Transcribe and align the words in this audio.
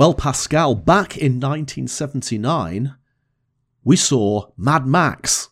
Well, 0.00 0.14
Pascal, 0.14 0.76
back 0.76 1.18
in 1.18 1.32
1979, 1.32 2.94
we 3.84 3.96
saw 3.96 4.46
Mad 4.56 4.86
Max, 4.86 5.50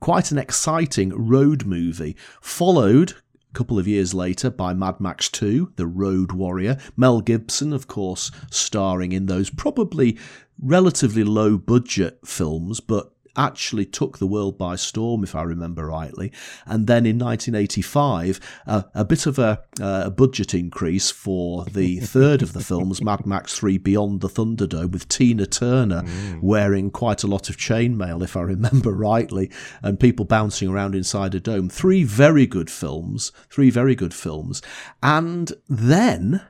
quite 0.00 0.30
an 0.30 0.38
exciting 0.38 1.10
road 1.10 1.66
movie, 1.66 2.16
followed 2.40 3.10
a 3.10 3.52
couple 3.52 3.78
of 3.78 3.86
years 3.86 4.14
later 4.14 4.48
by 4.48 4.72
Mad 4.72 5.00
Max 5.00 5.28
2, 5.28 5.74
The 5.76 5.86
Road 5.86 6.32
Warrior. 6.32 6.78
Mel 6.96 7.20
Gibson, 7.20 7.74
of 7.74 7.88
course, 7.88 8.30
starring 8.50 9.12
in 9.12 9.26
those 9.26 9.50
probably 9.50 10.16
relatively 10.58 11.22
low 11.22 11.58
budget 11.58 12.20
films, 12.24 12.80
but 12.80 13.12
actually 13.36 13.86
took 13.86 14.18
the 14.18 14.26
world 14.26 14.58
by 14.58 14.76
storm, 14.76 15.22
if 15.24 15.34
I 15.34 15.42
remember 15.42 15.86
rightly. 15.86 16.32
And 16.66 16.86
then 16.86 17.06
in 17.06 17.18
1985, 17.18 18.40
uh, 18.66 18.82
a 18.94 19.04
bit 19.04 19.26
of 19.26 19.38
a, 19.38 19.62
uh, 19.80 20.04
a, 20.06 20.10
budget 20.10 20.54
increase 20.54 21.10
for 21.10 21.64
the 21.64 22.00
third 22.00 22.42
of 22.42 22.52
the 22.52 22.60
films, 22.60 23.02
Mad 23.02 23.26
Max 23.26 23.58
3 23.58 23.78
Beyond 23.78 24.20
the 24.20 24.28
Thunderdome, 24.28 24.90
with 24.90 25.08
Tina 25.08 25.46
Turner 25.46 26.02
mm. 26.02 26.42
wearing 26.42 26.90
quite 26.90 27.22
a 27.22 27.26
lot 27.26 27.48
of 27.48 27.56
chainmail, 27.56 28.22
if 28.22 28.36
I 28.36 28.42
remember 28.42 28.92
rightly, 28.92 29.50
and 29.82 29.98
people 29.98 30.24
bouncing 30.24 30.68
around 30.68 30.94
inside 30.94 31.34
a 31.34 31.40
dome. 31.40 31.68
Three 31.68 32.04
very 32.04 32.46
good 32.46 32.70
films, 32.70 33.32
three 33.48 33.70
very 33.70 33.94
good 33.94 34.14
films. 34.14 34.62
And 35.02 35.52
then 35.68 36.42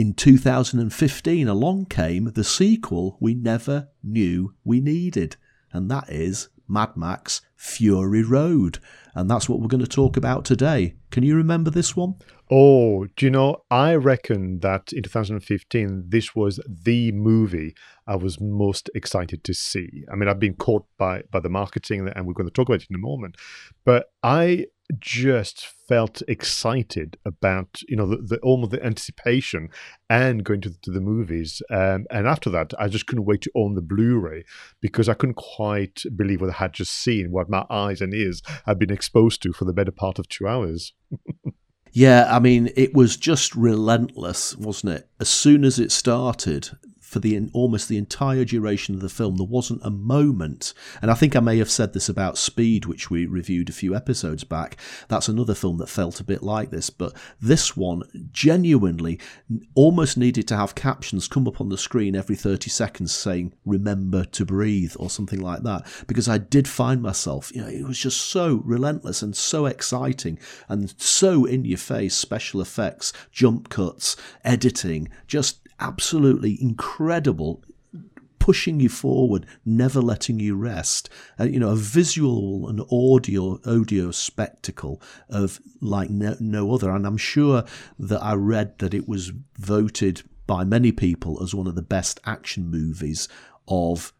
in 0.00 0.14
2015, 0.14 1.46
along 1.46 1.84
came 1.84 2.32
the 2.32 2.42
sequel 2.42 3.18
we 3.20 3.34
never 3.34 3.90
knew 4.02 4.54
we 4.64 4.80
needed, 4.80 5.36
and 5.74 5.90
that 5.90 6.08
is 6.08 6.48
Mad 6.66 6.96
Max 6.96 7.42
Fury 7.54 8.22
Road. 8.22 8.78
And 9.14 9.30
that's 9.30 9.46
what 9.46 9.60
we're 9.60 9.68
going 9.68 9.84
to 9.84 9.86
talk 9.86 10.16
about 10.16 10.46
today. 10.46 10.94
Can 11.10 11.22
you 11.22 11.36
remember 11.36 11.68
this 11.68 11.94
one? 11.94 12.14
Oh, 12.50 13.08
do 13.14 13.26
you 13.26 13.30
know, 13.30 13.58
I 13.70 13.94
reckon 13.94 14.60
that 14.60 14.90
in 14.94 15.02
2015, 15.02 16.04
this 16.08 16.34
was 16.34 16.58
the 16.66 17.12
movie 17.12 17.74
I 18.06 18.16
was 18.16 18.40
most 18.40 18.88
excited 18.94 19.44
to 19.44 19.52
see. 19.52 20.04
I 20.10 20.16
mean, 20.16 20.30
I've 20.30 20.40
been 20.40 20.54
caught 20.54 20.86
by, 20.96 21.24
by 21.30 21.40
the 21.40 21.50
marketing, 21.50 22.08
and 22.08 22.26
we're 22.26 22.32
going 22.32 22.48
to 22.48 22.54
talk 22.54 22.70
about 22.70 22.80
it 22.80 22.88
in 22.88 22.96
a 22.96 22.98
moment. 22.98 23.36
But 23.84 24.06
I 24.22 24.64
just 24.98 25.66
felt 25.90 26.22
excited 26.28 27.18
about 27.24 27.82
you 27.88 27.96
know 27.96 28.06
the, 28.06 28.16
the 28.18 28.38
almost 28.44 28.70
the 28.70 28.86
anticipation 28.86 29.68
and 30.08 30.44
going 30.44 30.60
to, 30.60 30.70
to 30.82 30.92
the 30.92 31.00
movies 31.00 31.60
um, 31.68 32.06
and 32.12 32.28
after 32.28 32.48
that 32.48 32.72
i 32.78 32.86
just 32.86 33.08
couldn't 33.08 33.24
wait 33.24 33.40
to 33.40 33.50
own 33.56 33.74
the 33.74 33.82
blu-ray 33.82 34.44
because 34.80 35.08
i 35.08 35.14
couldn't 35.14 35.34
quite 35.34 36.04
believe 36.14 36.40
what 36.40 36.50
i 36.50 36.52
had 36.52 36.72
just 36.72 36.92
seen 36.92 37.32
what 37.32 37.50
my 37.50 37.64
eyes 37.68 38.00
and 38.00 38.14
ears 38.14 38.40
had 38.66 38.78
been 38.78 38.92
exposed 38.92 39.42
to 39.42 39.52
for 39.52 39.64
the 39.64 39.72
better 39.72 39.90
part 39.90 40.18
of 40.18 40.28
two 40.28 40.46
hours. 40.46 40.92
Yeah 41.92 42.28
i 42.30 42.38
mean 42.38 42.70
it 42.76 42.94
was 42.94 43.16
just 43.16 43.56
relentless 43.56 44.56
wasn't 44.56 44.92
it? 44.92 45.08
As 45.18 45.28
soon 45.28 45.64
as 45.64 45.80
it 45.80 45.90
started 45.90 46.70
for 47.10 47.18
the 47.18 47.50
almost 47.52 47.88
the 47.88 47.98
entire 47.98 48.44
duration 48.44 48.94
of 48.94 49.00
the 49.00 49.08
film. 49.08 49.34
There 49.34 49.44
wasn't 49.44 49.84
a 49.84 49.90
moment, 49.90 50.72
and 51.02 51.10
I 51.10 51.14
think 51.14 51.34
I 51.34 51.40
may 51.40 51.58
have 51.58 51.68
said 51.68 51.92
this 51.92 52.08
about 52.08 52.38
Speed, 52.38 52.86
which 52.86 53.10
we 53.10 53.26
reviewed 53.26 53.68
a 53.68 53.72
few 53.72 53.96
episodes 53.96 54.44
back. 54.44 54.76
That's 55.08 55.26
another 55.26 55.56
film 55.56 55.78
that 55.78 55.88
felt 55.88 56.20
a 56.20 56.24
bit 56.24 56.40
like 56.40 56.70
this, 56.70 56.88
but 56.88 57.12
this 57.40 57.76
one 57.76 58.04
genuinely 58.30 59.18
almost 59.74 60.16
needed 60.16 60.46
to 60.48 60.56
have 60.56 60.76
captions 60.76 61.26
come 61.26 61.48
up 61.48 61.60
on 61.60 61.68
the 61.68 61.76
screen 61.76 62.14
every 62.14 62.36
30 62.36 62.70
seconds 62.70 63.12
saying 63.12 63.54
"Remember 63.64 64.24
to 64.26 64.44
breathe" 64.44 64.94
or 64.96 65.10
something 65.10 65.40
like 65.40 65.64
that, 65.64 65.84
because 66.06 66.28
I 66.28 66.38
did 66.38 66.68
find 66.68 67.02
myself, 67.02 67.50
you 67.52 67.62
know, 67.62 67.68
it 67.68 67.88
was 67.88 67.98
just 67.98 68.20
so 68.20 68.62
relentless 68.64 69.20
and 69.20 69.34
so 69.36 69.66
exciting 69.66 70.38
and 70.68 70.94
so 70.96 71.44
in 71.44 71.64
your 71.64 71.76
face. 71.76 72.14
Special 72.14 72.60
effects, 72.60 73.12
jump 73.32 73.68
cuts, 73.68 74.14
editing, 74.44 75.08
just 75.26 75.56
absolutely 75.80 76.60
incredible 76.62 76.99
pushing 78.40 78.80
you 78.80 78.88
forward, 78.88 79.46
never 79.64 80.00
letting 80.00 80.40
you 80.40 80.56
rest. 80.56 81.08
Uh, 81.38 81.44
you 81.44 81.60
know, 81.60 81.70
a 81.70 81.76
visual 81.76 82.68
and 82.68 82.80
audio 82.90 83.60
audio 83.64 84.10
spectacle 84.10 85.00
of 85.28 85.60
like 85.80 86.10
no, 86.10 86.36
no, 86.40 86.72
other. 86.72 86.90
And 86.90 87.06
I'm 87.06 87.16
sure 87.16 87.64
that 87.98 88.20
I 88.20 88.34
read 88.34 88.78
that 88.78 88.94
it 88.94 89.06
was 89.06 89.32
voted 89.56 90.22
by 90.46 90.64
many 90.64 90.90
people 90.90 91.40
as 91.42 91.54
one 91.54 91.68
of 91.68 91.76
the 91.76 91.82
best 91.82 92.18
action 92.24 92.68
movies 92.68 93.28
of 93.68 94.12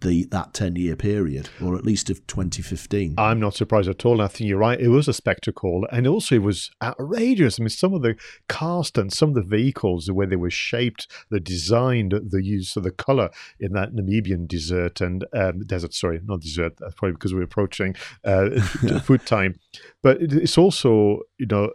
the 0.00 0.24
that 0.26 0.52
10 0.52 0.76
year 0.76 0.96
period 0.96 1.48
or 1.62 1.76
at 1.76 1.84
least 1.84 2.10
of 2.10 2.26
2015 2.26 3.14
i'm 3.18 3.40
not 3.40 3.54
surprised 3.54 3.88
at 3.88 4.04
all. 4.04 4.20
I 4.20 4.28
think 4.28 4.48
you're 4.48 4.58
right. 4.58 4.80
It 4.80 4.88
was 4.88 5.08
a 5.08 5.12
spectacle. 5.12 5.86
And 5.90 6.06
also 6.06 6.34
it 6.34 6.42
was 6.42 6.70
outrageous. 6.82 7.58
I 7.58 7.62
mean 7.62 7.68
some 7.70 7.94
of 7.94 8.02
the 8.02 8.16
cast 8.48 8.98
and 8.98 9.12
some 9.12 9.30
of 9.30 9.34
the 9.34 9.42
vehicles 9.42 10.06
the 10.06 10.14
way 10.14 10.26
they 10.26 10.36
were 10.36 10.50
shaped 10.50 11.08
the 11.30 11.40
designed 11.40 12.12
the 12.12 12.42
use 12.42 12.76
of 12.76 12.82
the 12.82 12.90
color 12.90 13.30
in 13.58 13.72
that 13.72 13.92
namibian 13.94 14.46
desert 14.46 15.00
and 15.00 15.24
um, 15.32 15.60
desert 15.66 15.94
sorry 15.94 16.20
not 16.24 16.40
desert 16.40 16.74
that's 16.78 16.94
probably 16.94 17.14
because 17.14 17.34
we're 17.34 17.42
approaching 17.42 17.94
uh, 18.24 18.60
food 19.02 19.24
time. 19.26 19.58
But 20.02 20.18
it's 20.20 20.58
also 20.58 21.20
you 21.38 21.46
know 21.46 21.70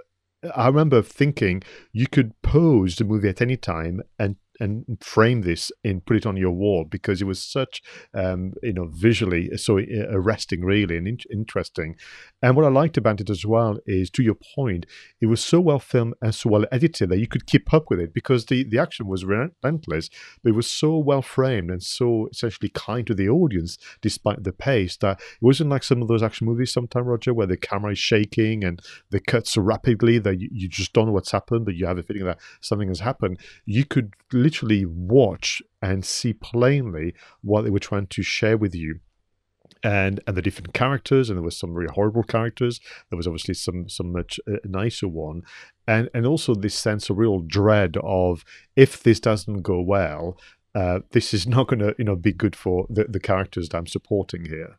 I 0.56 0.68
remember 0.68 1.02
thinking 1.02 1.62
you 1.94 2.08
could 2.08 2.34
pose 2.42 2.96
the 2.96 3.04
movie 3.04 3.30
at 3.30 3.42
any 3.42 3.58
time 3.58 4.02
and 4.18 4.36
and 4.62 4.86
frame 5.02 5.42
this 5.42 5.72
and 5.84 6.06
put 6.06 6.18
it 6.18 6.26
on 6.26 6.38
your 6.38 6.52
wall 6.52 6.86
because 6.86 7.22
it 7.22 7.26
was 7.26 7.44
such 7.44 7.82
um, 8.14 8.54
you 8.64 8.74
know 8.74 8.88
visually 8.92 9.50
so 9.58 9.80
uh, 9.80 9.84
arresting 10.10 10.64
really 10.64 10.98
and 10.98 11.08
in- 11.08 11.18
interesting. 11.32 11.96
And 12.42 12.56
what 12.56 12.66
i 12.66 12.70
liked 12.70 12.98
about 12.98 13.22
it 13.22 13.30
as 13.30 13.46
well 13.46 13.78
is 13.86 14.10
to 14.12 14.24
your 14.24 14.38
point 14.56 14.86
it 15.20 15.28
was 15.28 15.44
so 15.44 15.60
well 15.60 15.80
filmed 15.80 16.14
and 16.22 16.34
so 16.34 16.50
well 16.50 16.66
edited 16.72 17.10
that 17.10 17.20
you 17.20 17.28
could 17.28 17.46
keep 17.46 17.74
up 17.74 17.86
with 17.90 18.00
it 18.00 18.14
because 18.14 18.46
the, 18.46 18.64
the 18.64 18.80
action 18.80 19.08
was 19.08 19.26
relentless 19.26 20.10
but 20.44 20.50
it 20.50 20.56
was 20.56 20.70
so 20.70 20.98
well 20.98 21.22
framed 21.22 21.70
and 21.70 21.84
so 21.84 22.28
essentially 22.32 22.70
kind 22.70 23.08
to 23.08 23.14
the 23.14 23.30
audience 23.30 23.78
despite 24.02 24.44
the 24.44 24.52
pace 24.52 24.98
that 24.98 25.20
it 25.20 25.42
wasn't 25.42 25.70
like 25.70 25.84
some 25.84 26.02
of 26.02 26.08
those 26.08 26.24
action 26.24 26.48
movies 26.48 26.74
sometimes 26.74 27.06
roger 27.06 27.34
where 27.34 27.48
the 27.48 27.58
camera 27.58 27.92
is 27.92 28.00
shaking 28.00 28.64
and 28.64 28.82
the 29.10 29.20
cuts 29.20 29.52
so 29.54 29.62
rapidly 29.62 30.18
that 30.20 30.40
you, 30.40 30.50
you 30.52 30.68
just 30.68 30.94
don't 30.94 31.08
know 31.08 31.12
what's 31.12 31.32
happened 31.32 31.66
but 31.66 31.76
you 31.76 31.86
have 31.86 31.98
a 31.98 32.04
feeling 32.04 32.26
that 32.26 32.40
something 32.60 32.88
has 32.88 33.00
happened. 33.00 33.40
You 33.66 33.86
could 33.86 34.14
literally 34.32 34.51
watch 34.86 35.62
and 35.82 36.06
see 36.06 36.34
plainly 36.34 37.14
what 37.42 37.64
they 37.64 37.70
were 37.70 37.80
trying 37.80 38.08
to 38.08 38.24
share 38.24 38.58
with 38.58 38.76
you. 38.76 39.00
And 39.84 40.20
and 40.28 40.38
the 40.38 40.44
different 40.44 40.74
characters 40.74 41.30
and 41.30 41.38
there 41.38 41.44
was 41.44 41.58
some 41.58 41.74
really 41.74 41.94
horrible 41.94 42.24
characters. 42.24 42.80
There 43.10 43.18
was 43.18 43.26
obviously 43.26 43.56
some 43.56 43.90
some 43.90 44.12
much 44.12 44.40
uh, 44.48 44.58
nicer 44.64 45.08
one. 45.08 45.42
And 45.88 46.10
and 46.14 46.26
also 46.26 46.54
this 46.54 46.76
sense 46.76 47.10
of 47.10 47.18
real 47.18 47.40
dread 47.40 47.98
of 48.04 48.46
if 48.76 49.02
this 49.02 49.20
doesn't 49.20 49.62
go 49.62 49.82
well 49.82 50.38
uh, 50.74 51.00
this 51.12 51.34
is 51.34 51.48
not 51.48 51.68
going 51.68 51.80
to 51.80 51.96
you 51.98 52.06
know 52.06 52.16
be 52.16 52.32
good 52.32 52.56
for 52.56 52.86
the, 52.90 53.06
the 53.06 53.20
characters 53.20 53.70
that 53.70 53.78
i'm 53.78 53.88
supporting 53.88 54.46
here 54.46 54.78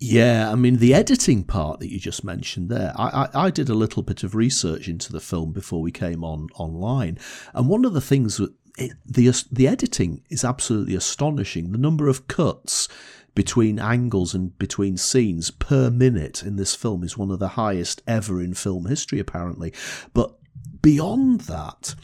yeah, 0.00 0.50
I 0.50 0.54
mean 0.54 0.76
the 0.76 0.94
editing 0.94 1.44
part 1.44 1.78
that 1.80 1.92
you 1.92 1.98
just 1.98 2.24
mentioned 2.24 2.70
there. 2.70 2.92
I, 2.96 3.28
I, 3.34 3.46
I, 3.46 3.50
did 3.50 3.68
a 3.68 3.74
little 3.74 4.02
bit 4.02 4.24
of 4.24 4.34
research 4.34 4.88
into 4.88 5.12
the 5.12 5.20
film 5.20 5.52
before 5.52 5.82
we 5.82 5.92
came 5.92 6.24
on 6.24 6.48
online, 6.54 7.18
and 7.52 7.68
one 7.68 7.84
of 7.84 7.92
the 7.92 8.00
things 8.00 8.38
that 8.38 8.50
it, 8.78 8.92
the 9.04 9.30
the 9.52 9.68
editing 9.68 10.22
is 10.30 10.42
absolutely 10.42 10.94
astonishing. 10.94 11.70
The 11.70 11.78
number 11.78 12.08
of 12.08 12.28
cuts 12.28 12.88
between 13.34 13.78
angles 13.78 14.34
and 14.34 14.58
between 14.58 14.96
scenes 14.96 15.50
per 15.50 15.90
minute 15.90 16.42
in 16.42 16.56
this 16.56 16.74
film 16.74 17.04
is 17.04 17.18
one 17.18 17.30
of 17.30 17.38
the 17.38 17.48
highest 17.48 18.02
ever 18.06 18.40
in 18.42 18.54
film 18.54 18.86
history, 18.86 19.18
apparently. 19.18 19.72
But 20.14 20.34
beyond 20.80 21.42
that, 21.42 21.94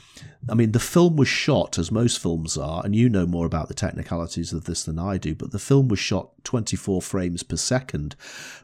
I 0.49 0.55
mean, 0.55 0.73
the 0.73 0.81
film 0.81 1.17
was 1.17 1.29
shot, 1.29 1.79
as 1.79 1.91
most 1.91 2.21
films 2.21 2.57
are, 2.57 2.85
and 2.85 2.95
you 2.95 3.09
know 3.09 3.27
more 3.27 3.47
about 3.47 3.69
the 3.69 3.75
technicalities 3.75 4.53
of 4.53 4.65
this 4.65 4.85
than 4.85 4.99
I 4.99 5.19
do, 5.19 5.35
but 5.35 5.51
the 5.51 5.59
film 5.59 5.89
was 5.89 5.99
shot 5.99 6.31
24 6.45 7.03
frames 7.03 7.43
per 7.43 7.57
second. 7.57 8.15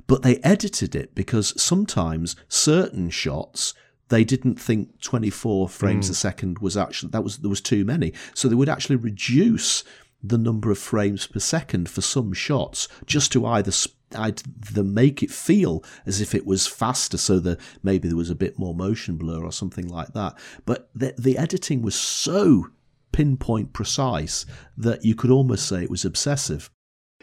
But 0.07 0.23
they 0.23 0.37
edited 0.39 0.95
it 0.95 1.15
because 1.15 1.61
sometimes 1.61 2.37
certain 2.49 3.11
shots 3.11 3.75
they 4.09 4.25
didn't 4.25 4.61
think 4.61 5.01
24 5.01 5.71
frames 5.71 6.07
mm. 6.07 6.11
a 6.11 6.15
second 6.15 6.59
was 6.59 6.77
actually 6.77 7.09
that 7.13 7.25
was 7.25 7.39
there 7.39 7.49
was 7.49 7.63
too 7.63 7.83
many 7.83 8.13
so 8.35 8.47
they 8.47 8.55
would 8.55 8.69
actually 8.69 8.97
reduce 8.97 9.85
the 10.23 10.37
number 10.37 10.71
of 10.71 10.79
frames 10.79 11.27
per 11.27 11.41
second 11.41 11.89
for 11.89 12.03
some 12.03 12.35
shots 12.35 12.89
just 13.07 13.33
to 13.33 13.47
either 13.47 13.73
I'd 14.17 14.39
the 14.73 14.85
make 14.85 15.23
it 15.23 15.31
feel 15.31 15.85
as 16.07 16.21
if 16.21 16.35
it 16.35 16.47
was 16.47 16.67
faster, 16.67 17.19
so 17.19 17.39
that 17.41 17.61
maybe 17.83 18.09
there 18.09 18.17
was 18.17 18.31
a 18.31 18.35
bit 18.35 18.59
more 18.59 18.75
motion 18.75 19.17
blur 19.17 19.43
or 19.43 19.53
something 19.53 19.89
like 19.89 20.13
that. 20.15 20.39
But 20.65 20.91
the, 20.95 21.15
the 21.19 21.39
editing 21.39 21.83
was 21.83 21.95
so 21.95 22.69
pinpoint 23.13 23.73
precise 23.73 24.47
that 24.77 25.05
you 25.05 25.15
could 25.15 25.31
almost 25.31 25.67
say 25.69 25.83
it 25.83 25.91
was 25.91 26.05
obsessive. 26.05 26.71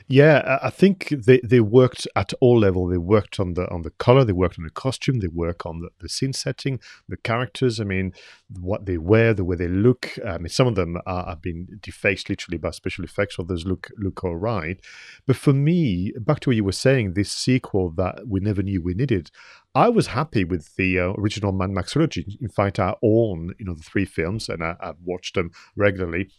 Yeah, 0.07 0.59
I 0.61 0.69
think 0.69 1.09
they, 1.09 1.39
they 1.43 1.59
worked 1.59 2.07
at 2.15 2.33
all 2.39 2.59
level. 2.59 2.87
They 2.87 2.97
worked 2.97 3.39
on 3.39 3.53
the 3.53 3.69
on 3.69 3.83
the 3.83 3.91
color, 3.91 4.23
they 4.23 4.33
worked 4.33 4.57
on 4.57 4.63
the 4.63 4.71
costume, 4.71 5.19
they 5.19 5.27
work 5.27 5.65
on 5.65 5.81
the, 5.81 5.89
the 5.99 6.09
scene 6.09 6.33
setting, 6.33 6.79
the 7.07 7.17
characters. 7.17 7.79
I 7.79 7.83
mean, 7.83 8.13
what 8.59 8.85
they 8.85 8.97
wear, 8.97 9.33
the 9.33 9.45
way 9.45 9.55
they 9.55 9.67
look. 9.67 10.17
I 10.25 10.37
mean, 10.37 10.49
some 10.49 10.67
of 10.67 10.75
them 10.75 10.97
are, 11.05 11.25
have 11.25 11.41
been 11.41 11.79
defaced 11.81 12.29
literally 12.29 12.57
by 12.57 12.71
special 12.71 13.03
effects, 13.03 13.37
others 13.37 13.65
look 13.65 13.89
look 13.97 14.23
all 14.23 14.37
right. 14.37 14.79
But 15.27 15.35
for 15.35 15.53
me, 15.53 16.13
back 16.19 16.39
to 16.41 16.49
what 16.49 16.55
you 16.55 16.63
were 16.63 16.71
saying, 16.71 17.13
this 17.13 17.31
sequel 17.31 17.91
that 17.91 18.27
we 18.27 18.39
never 18.39 18.63
knew 18.63 18.81
we 18.81 18.93
needed, 18.93 19.31
I 19.75 19.89
was 19.89 20.07
happy 20.07 20.43
with 20.43 20.75
the 20.75 20.99
uh, 20.99 21.13
original 21.17 21.51
Mad 21.51 21.69
Max 21.69 21.91
trilogy. 21.91 22.37
In 22.41 22.49
fact, 22.49 22.79
I 22.79 22.95
own 23.03 23.53
you 23.59 23.65
know 23.65 23.75
the 23.75 23.83
three 23.83 24.05
films, 24.05 24.49
and 24.49 24.63
I, 24.63 24.75
I've 24.79 25.01
watched 25.03 25.35
them 25.35 25.51
regularly 25.75 26.29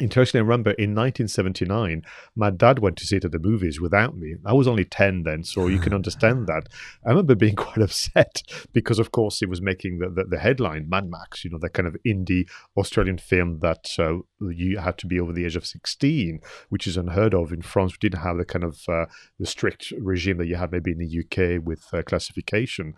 Interestingly, 0.00 0.40
I 0.40 0.46
remember 0.46 0.70
in 0.72 0.94
1979, 0.94 2.02
my 2.36 2.50
dad 2.50 2.78
went 2.78 2.96
to 2.98 3.06
see 3.06 3.16
it 3.16 3.24
at 3.24 3.32
the 3.32 3.38
movies 3.38 3.80
without 3.80 4.16
me. 4.16 4.36
I 4.44 4.52
was 4.52 4.68
only 4.68 4.84
10 4.84 5.24
then, 5.24 5.42
so 5.42 5.66
you 5.66 5.78
can 5.78 5.92
understand 5.94 6.46
that. 6.46 6.68
I 7.04 7.10
remember 7.10 7.34
being 7.34 7.56
quite 7.56 7.82
upset 7.82 8.42
because, 8.72 8.98
of 8.98 9.10
course, 9.10 9.42
it 9.42 9.48
was 9.48 9.60
making 9.60 9.98
the, 9.98 10.08
the, 10.08 10.24
the 10.24 10.38
headline 10.38 10.88
Mad 10.88 11.10
Max, 11.10 11.44
you 11.44 11.50
know, 11.50 11.58
that 11.58 11.74
kind 11.74 11.88
of 11.88 11.96
indie 12.06 12.48
Australian 12.76 13.18
film 13.18 13.58
that 13.60 13.88
uh, 13.98 14.18
you 14.40 14.78
had 14.78 14.98
to 14.98 15.06
be 15.06 15.18
over 15.18 15.32
the 15.32 15.44
age 15.44 15.56
of 15.56 15.66
16, 15.66 16.40
which 16.68 16.86
is 16.86 16.96
unheard 16.96 17.34
of. 17.34 17.52
In 17.52 17.62
France, 17.62 17.92
we 17.92 18.08
didn't 18.08 18.22
have 18.22 18.38
the 18.38 18.44
kind 18.44 18.64
of 18.64 18.80
uh, 18.88 19.06
the 19.38 19.46
strict 19.46 19.92
regime 19.98 20.38
that 20.38 20.46
you 20.46 20.56
had 20.56 20.70
maybe 20.70 20.92
in 20.92 20.98
the 20.98 21.18
UK 21.20 21.64
with 21.64 21.84
uh, 21.92 22.02
classification. 22.02 22.94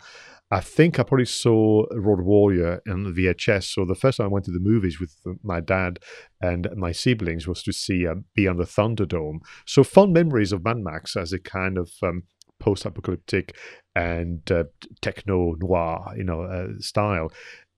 I 0.51 0.59
think 0.59 0.99
I 0.99 1.03
probably 1.03 1.25
saw 1.25 1.85
Road 1.91 2.21
Warrior 2.21 2.81
in 2.85 3.03
the 3.03 3.11
VHS. 3.11 3.73
So 3.73 3.85
the 3.85 3.95
first 3.95 4.17
time 4.17 4.25
I 4.25 4.29
went 4.29 4.45
to 4.45 4.51
the 4.51 4.59
movies 4.59 4.99
with 4.99 5.15
my 5.43 5.61
dad 5.61 5.99
and 6.41 6.67
my 6.75 6.91
siblings 6.91 7.47
was 7.47 7.63
to 7.63 7.71
see 7.71 8.05
uh, 8.05 8.15
Beyond 8.35 8.59
the 8.59 8.65
Thunderdome. 8.65 9.39
So 9.65 9.83
fond 9.85 10.11
memories 10.11 10.51
of 10.51 10.65
Mad 10.65 10.79
Max 10.79 11.15
as 11.15 11.31
a 11.31 11.39
kind 11.39 11.77
of 11.77 11.89
um, 12.03 12.23
post-apocalyptic 12.59 13.55
and 13.95 14.51
uh, 14.51 14.65
techno 15.01 15.55
noir, 15.57 16.13
you 16.17 16.25
know, 16.25 16.41
uh, 16.43 16.67
style. 16.79 17.31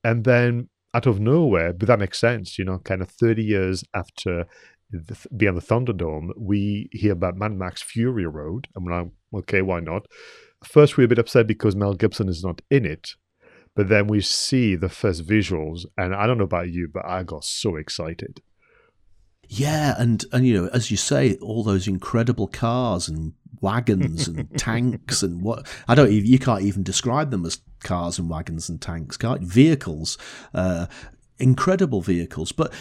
And 0.04 0.24
then 0.24 0.70
out 0.96 1.06
of 1.06 1.20
nowhere, 1.20 1.74
but 1.74 1.88
that 1.88 2.00
makes 2.00 2.20
sense, 2.20 2.58
you 2.58 2.66
know, 2.66 2.80
kind 2.80 3.04
of 3.04 3.10
30 3.10 3.44
years 3.44 3.84
after 3.94 4.48
the, 4.90 5.18
Beyond 5.36 5.58
the 5.58 5.62
Thunderdome, 5.62 6.30
we 6.38 6.90
hear 6.92 7.14
about 7.14 7.36
Mad 7.38 7.54
Max 7.54 7.82
Fury 7.82 8.26
Road. 8.26 8.68
And 8.76 8.86
we're 8.86 9.00
like, 9.00 9.12
okay, 9.36 9.62
why 9.62 9.80
not? 9.80 10.08
First 10.64 10.98
we're 10.98 11.06
a 11.06 11.08
bit 11.08 11.20
upset 11.20 11.48
because 11.48 11.76
Mel 11.76 11.94
Gibson 11.94 12.30
is 12.30 12.44
not 12.44 12.62
in 12.70 12.86
it, 12.86 13.12
but 13.76 13.90
then 13.90 14.08
we 14.08 14.22
see 14.22 14.76
the 14.76 14.90
first 14.90 15.26
visuals, 15.26 15.86
and 15.98 16.14
I 16.14 16.28
don't 16.28 16.38
know 16.38 16.44
about 16.44 16.70
you, 16.70 16.88
but 16.92 17.06
I 17.06 17.24
got 17.24 17.44
so 17.44 17.76
excited. 17.76 18.42
Yeah, 19.48 19.96
and 19.98 20.24
and 20.32 20.48
you 20.48 20.54
know, 20.54 20.70
as 20.74 20.90
you 20.90 20.98
say, 20.98 21.36
all 21.36 21.64
those 21.64 21.88
incredible 21.88 22.48
cars 22.48 23.08
and 23.08 23.34
wagons 23.62 24.28
and 24.28 24.50
tanks 24.58 25.24
and 25.24 25.42
what 25.42 25.68
I 25.88 25.96
don't 25.96 26.12
even 26.12 26.30
you 26.30 26.40
can't 26.40 26.64
even 26.64 26.84
describe 26.84 27.32
them 27.32 27.46
as 27.46 27.62
cars 27.84 28.20
and 28.20 28.30
wagons 28.30 28.70
and 28.70 28.82
tanks, 28.82 29.18
can't 29.18 29.42
vehicles, 29.42 30.18
uh, 30.54 30.88
incredible 31.40 32.02
vehicles. 32.02 32.52
But 32.52 32.74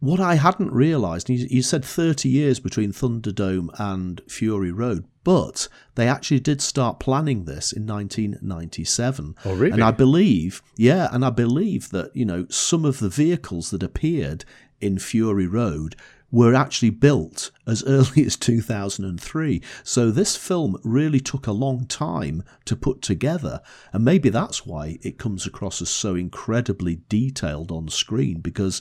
what 0.00 0.18
I 0.18 0.34
hadn't 0.34 0.72
realised, 0.72 1.28
you, 1.28 1.46
you 1.50 1.62
said 1.62 1.84
30 1.84 2.28
years 2.28 2.58
between 2.58 2.92
Thunderdome 2.92 3.68
and 3.78 4.20
Fury 4.26 4.72
Road, 4.72 5.04
but 5.24 5.68
they 5.94 6.08
actually 6.08 6.40
did 6.40 6.62
start 6.62 6.98
planning 6.98 7.44
this 7.44 7.72
in 7.72 7.86
1997. 7.86 9.36
Oh, 9.44 9.54
really? 9.54 9.72
And 9.72 9.84
I 9.84 9.90
believe, 9.90 10.62
yeah, 10.76 11.08
and 11.12 11.24
I 11.24 11.30
believe 11.30 11.90
that, 11.90 12.14
you 12.16 12.24
know, 12.24 12.46
some 12.48 12.86
of 12.86 12.98
the 12.98 13.10
vehicles 13.10 13.70
that 13.70 13.82
appeared 13.82 14.46
in 14.80 14.98
Fury 14.98 15.46
Road 15.46 15.96
were 16.32 16.54
actually 16.54 16.90
built 16.90 17.50
as 17.66 17.84
early 17.86 18.24
as 18.24 18.36
2003. 18.36 19.62
So 19.82 20.10
this 20.10 20.36
film 20.36 20.78
really 20.82 21.20
took 21.20 21.46
a 21.46 21.52
long 21.52 21.86
time 21.86 22.42
to 22.64 22.76
put 22.76 23.02
together. 23.02 23.60
And 23.92 24.04
maybe 24.04 24.28
that's 24.28 24.64
why 24.64 24.98
it 25.02 25.18
comes 25.18 25.46
across 25.46 25.82
as 25.82 25.90
so 25.90 26.14
incredibly 26.14 27.00
detailed 27.08 27.70
on 27.70 27.88
screen 27.88 28.40
because 28.40 28.80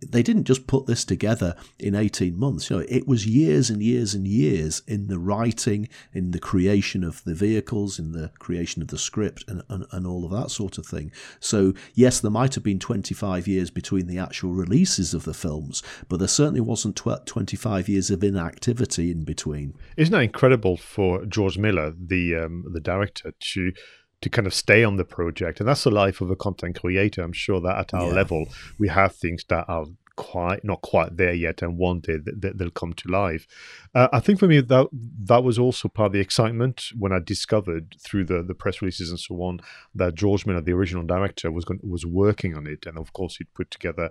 they 0.00 0.22
didn't 0.22 0.44
just 0.44 0.66
put 0.66 0.86
this 0.86 1.04
together 1.04 1.56
in 1.78 1.94
18 1.94 2.38
months. 2.38 2.70
You 2.70 2.78
know, 2.78 2.86
it 2.88 3.06
was 3.06 3.26
years 3.26 3.68
and 3.68 3.82
years 3.82 4.14
and 4.14 4.26
years 4.26 4.82
in 4.86 5.08
the 5.08 5.18
writing, 5.18 5.88
in 6.12 6.30
the 6.30 6.38
creation 6.38 7.02
of 7.02 7.22
the 7.24 7.34
vehicles, 7.34 7.98
in 7.98 8.12
the 8.12 8.30
creation 8.38 8.80
of 8.80 8.88
the 8.88 8.98
script, 8.98 9.44
and, 9.48 9.62
and, 9.68 9.86
and 9.90 10.06
all 10.06 10.24
of 10.24 10.30
that 10.30 10.50
sort 10.50 10.78
of 10.78 10.86
thing. 10.86 11.10
So, 11.40 11.74
yes, 11.94 12.20
there 12.20 12.30
might 12.30 12.54
have 12.54 12.64
been 12.64 12.78
25 12.78 13.48
years 13.48 13.70
between 13.70 14.06
the 14.06 14.18
actual 14.18 14.52
releases 14.52 15.14
of 15.14 15.24
the 15.24 15.34
films, 15.34 15.82
but 16.08 16.18
there 16.18 16.28
certainly 16.28 16.60
wasn't 16.60 16.96
tw- 16.96 17.26
25 17.26 17.88
years 17.88 18.10
of 18.10 18.22
inactivity 18.22 19.10
in 19.10 19.24
between. 19.24 19.74
Isn't 19.96 20.12
that 20.12 20.22
incredible 20.22 20.76
for 20.76 21.24
George 21.26 21.58
Miller, 21.58 21.92
the 21.98 22.36
um, 22.36 22.64
the 22.72 22.80
director, 22.80 23.32
to 23.38 23.72
to 24.20 24.28
kind 24.28 24.46
of 24.46 24.54
stay 24.54 24.84
on 24.84 24.96
the 24.96 25.04
project. 25.04 25.60
And 25.60 25.68
that's 25.68 25.84
the 25.84 25.90
life 25.90 26.20
of 26.20 26.30
a 26.30 26.36
content 26.36 26.80
creator. 26.80 27.22
I'm 27.22 27.32
sure 27.32 27.60
that 27.60 27.78
at 27.78 27.94
our 27.94 28.08
yeah. 28.08 28.12
level, 28.12 28.48
we 28.78 28.88
have 28.88 29.14
things 29.14 29.44
that 29.48 29.64
are 29.68 29.86
quite 30.18 30.64
not 30.64 30.82
quite 30.82 31.16
there 31.16 31.32
yet 31.32 31.62
and 31.62 31.78
one 31.78 32.00
day 32.00 32.16
that 32.16 32.58
they'll 32.58 32.72
come 32.72 32.92
to 32.92 33.08
life 33.08 33.46
uh, 33.94 34.08
i 34.12 34.18
think 34.18 34.36
for 34.40 34.48
me 34.48 34.60
that 34.60 34.88
that 34.92 35.44
was 35.44 35.60
also 35.60 35.88
part 35.88 36.08
of 36.08 36.12
the 36.12 36.18
excitement 36.18 36.86
when 36.98 37.12
i 37.12 37.20
discovered 37.20 37.94
through 38.00 38.24
the 38.24 38.42
the 38.42 38.52
press 38.52 38.82
releases 38.82 39.10
and 39.10 39.20
so 39.20 39.36
on 39.36 39.60
that 39.94 40.16
george 40.16 40.44
miller 40.44 40.60
the 40.60 40.72
original 40.72 41.04
director 41.04 41.52
was 41.52 41.64
going, 41.64 41.78
was 41.84 42.04
working 42.04 42.56
on 42.56 42.66
it 42.66 42.84
and 42.84 42.98
of 42.98 43.12
course 43.12 43.36
he'd 43.36 43.54
put 43.54 43.70
together 43.70 44.10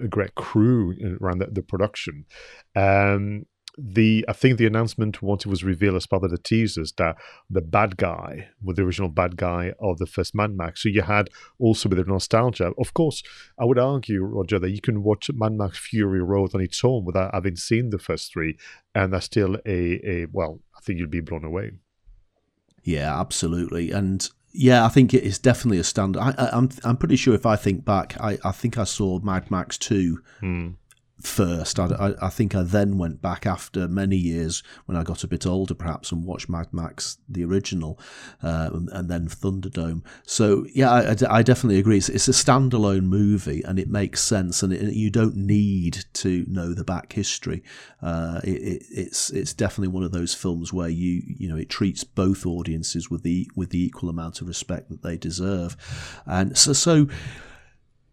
a 0.00 0.06
great 0.06 0.36
crew 0.36 0.94
around 1.20 1.38
the, 1.38 1.46
the 1.46 1.62
production 1.62 2.24
um, 2.76 3.44
the 3.78 4.24
I 4.28 4.32
think 4.32 4.58
the 4.58 4.66
announcement 4.66 5.22
once 5.22 5.46
it 5.46 5.48
was 5.48 5.62
revealed 5.62 5.94
as 5.94 6.06
part 6.06 6.24
of 6.24 6.30
the 6.30 6.38
teasers 6.38 6.92
that 6.98 7.16
the 7.48 7.60
bad 7.60 7.96
guy 7.96 8.48
was 8.60 8.76
the 8.76 8.82
original 8.82 9.08
bad 9.08 9.36
guy 9.36 9.72
of 9.78 9.98
the 9.98 10.06
first 10.06 10.34
Mad 10.34 10.56
Max. 10.56 10.82
So 10.82 10.88
you 10.88 11.02
had 11.02 11.30
also 11.60 11.88
with 11.88 11.98
the 11.98 12.04
nostalgia. 12.04 12.72
Of 12.76 12.92
course, 12.92 13.22
I 13.58 13.64
would 13.64 13.78
argue, 13.78 14.24
Roger, 14.24 14.58
that 14.58 14.70
you 14.70 14.80
can 14.80 15.04
watch 15.04 15.30
Mad 15.32 15.52
Max 15.52 15.78
Fury 15.78 16.20
Road 16.20 16.54
on 16.54 16.60
its 16.60 16.84
own 16.84 17.04
without 17.04 17.32
having 17.32 17.54
seen 17.54 17.90
the 17.90 17.98
first 17.98 18.32
three, 18.32 18.58
and 18.94 19.12
that's 19.12 19.26
still 19.26 19.56
a, 19.64 20.00
a 20.04 20.26
well, 20.32 20.60
I 20.76 20.80
think 20.80 20.98
you'd 20.98 21.10
be 21.10 21.20
blown 21.20 21.44
away. 21.44 21.72
Yeah, 22.82 23.18
absolutely, 23.18 23.92
and 23.92 24.28
yeah, 24.52 24.84
I 24.84 24.88
think 24.88 25.14
it 25.14 25.22
is 25.22 25.38
definitely 25.38 25.78
a 25.78 25.84
standard. 25.84 26.20
I, 26.20 26.30
am 26.30 26.48
I'm, 26.52 26.70
I'm 26.82 26.96
pretty 26.96 27.16
sure 27.16 27.34
if 27.34 27.46
I 27.46 27.54
think 27.54 27.84
back, 27.84 28.20
I, 28.20 28.38
I 28.44 28.50
think 28.50 28.76
I 28.76 28.84
saw 28.84 29.20
Mad 29.20 29.50
Max 29.52 29.78
two. 29.78 30.20
Hmm 30.40 30.70
first. 31.22 31.78
I, 31.78 31.86
I, 31.86 32.26
I, 32.26 32.28
think 32.28 32.54
I 32.54 32.62
then 32.62 32.98
went 32.98 33.20
back 33.20 33.46
after 33.46 33.88
many 33.88 34.16
years 34.16 34.62
when 34.86 34.96
I 34.96 35.02
got 35.02 35.24
a 35.24 35.28
bit 35.28 35.46
older, 35.46 35.74
perhaps, 35.74 36.12
and 36.12 36.24
watched 36.24 36.48
Mad 36.48 36.68
Max 36.72 37.18
the 37.28 37.44
original, 37.44 37.98
uh, 38.42 38.70
and, 38.72 38.88
and, 38.90 39.08
then 39.08 39.28
Thunderdome. 39.28 40.02
So 40.24 40.66
yeah, 40.72 40.90
I, 40.90 41.16
I 41.28 41.42
definitely 41.42 41.78
agree. 41.78 41.98
It's, 41.98 42.08
it's, 42.08 42.28
a 42.28 42.32
standalone 42.32 43.04
movie, 43.04 43.62
and 43.62 43.78
it 43.78 43.88
makes 43.88 44.22
sense, 44.22 44.62
and 44.62 44.72
it, 44.72 44.94
you 44.94 45.10
don't 45.10 45.36
need 45.36 46.04
to 46.14 46.44
know 46.48 46.72
the 46.72 46.84
back 46.84 47.12
history. 47.12 47.62
Uh, 48.02 48.40
it, 48.44 48.84
it's 48.90 49.30
it's 49.30 49.52
definitely 49.52 49.88
one 49.88 50.04
of 50.04 50.12
those 50.12 50.34
films 50.34 50.72
where 50.72 50.88
you 50.88 51.22
you 51.26 51.48
know 51.48 51.56
it 51.56 51.68
treats 51.68 52.04
both 52.04 52.46
audiences 52.46 53.10
with 53.10 53.22
the 53.22 53.50
with 53.56 53.70
the 53.70 53.82
equal 53.82 54.08
amount 54.08 54.40
of 54.40 54.48
respect 54.48 54.88
that 54.88 55.02
they 55.02 55.16
deserve, 55.16 55.76
and 56.26 56.56
so 56.56 56.72
so 56.72 57.08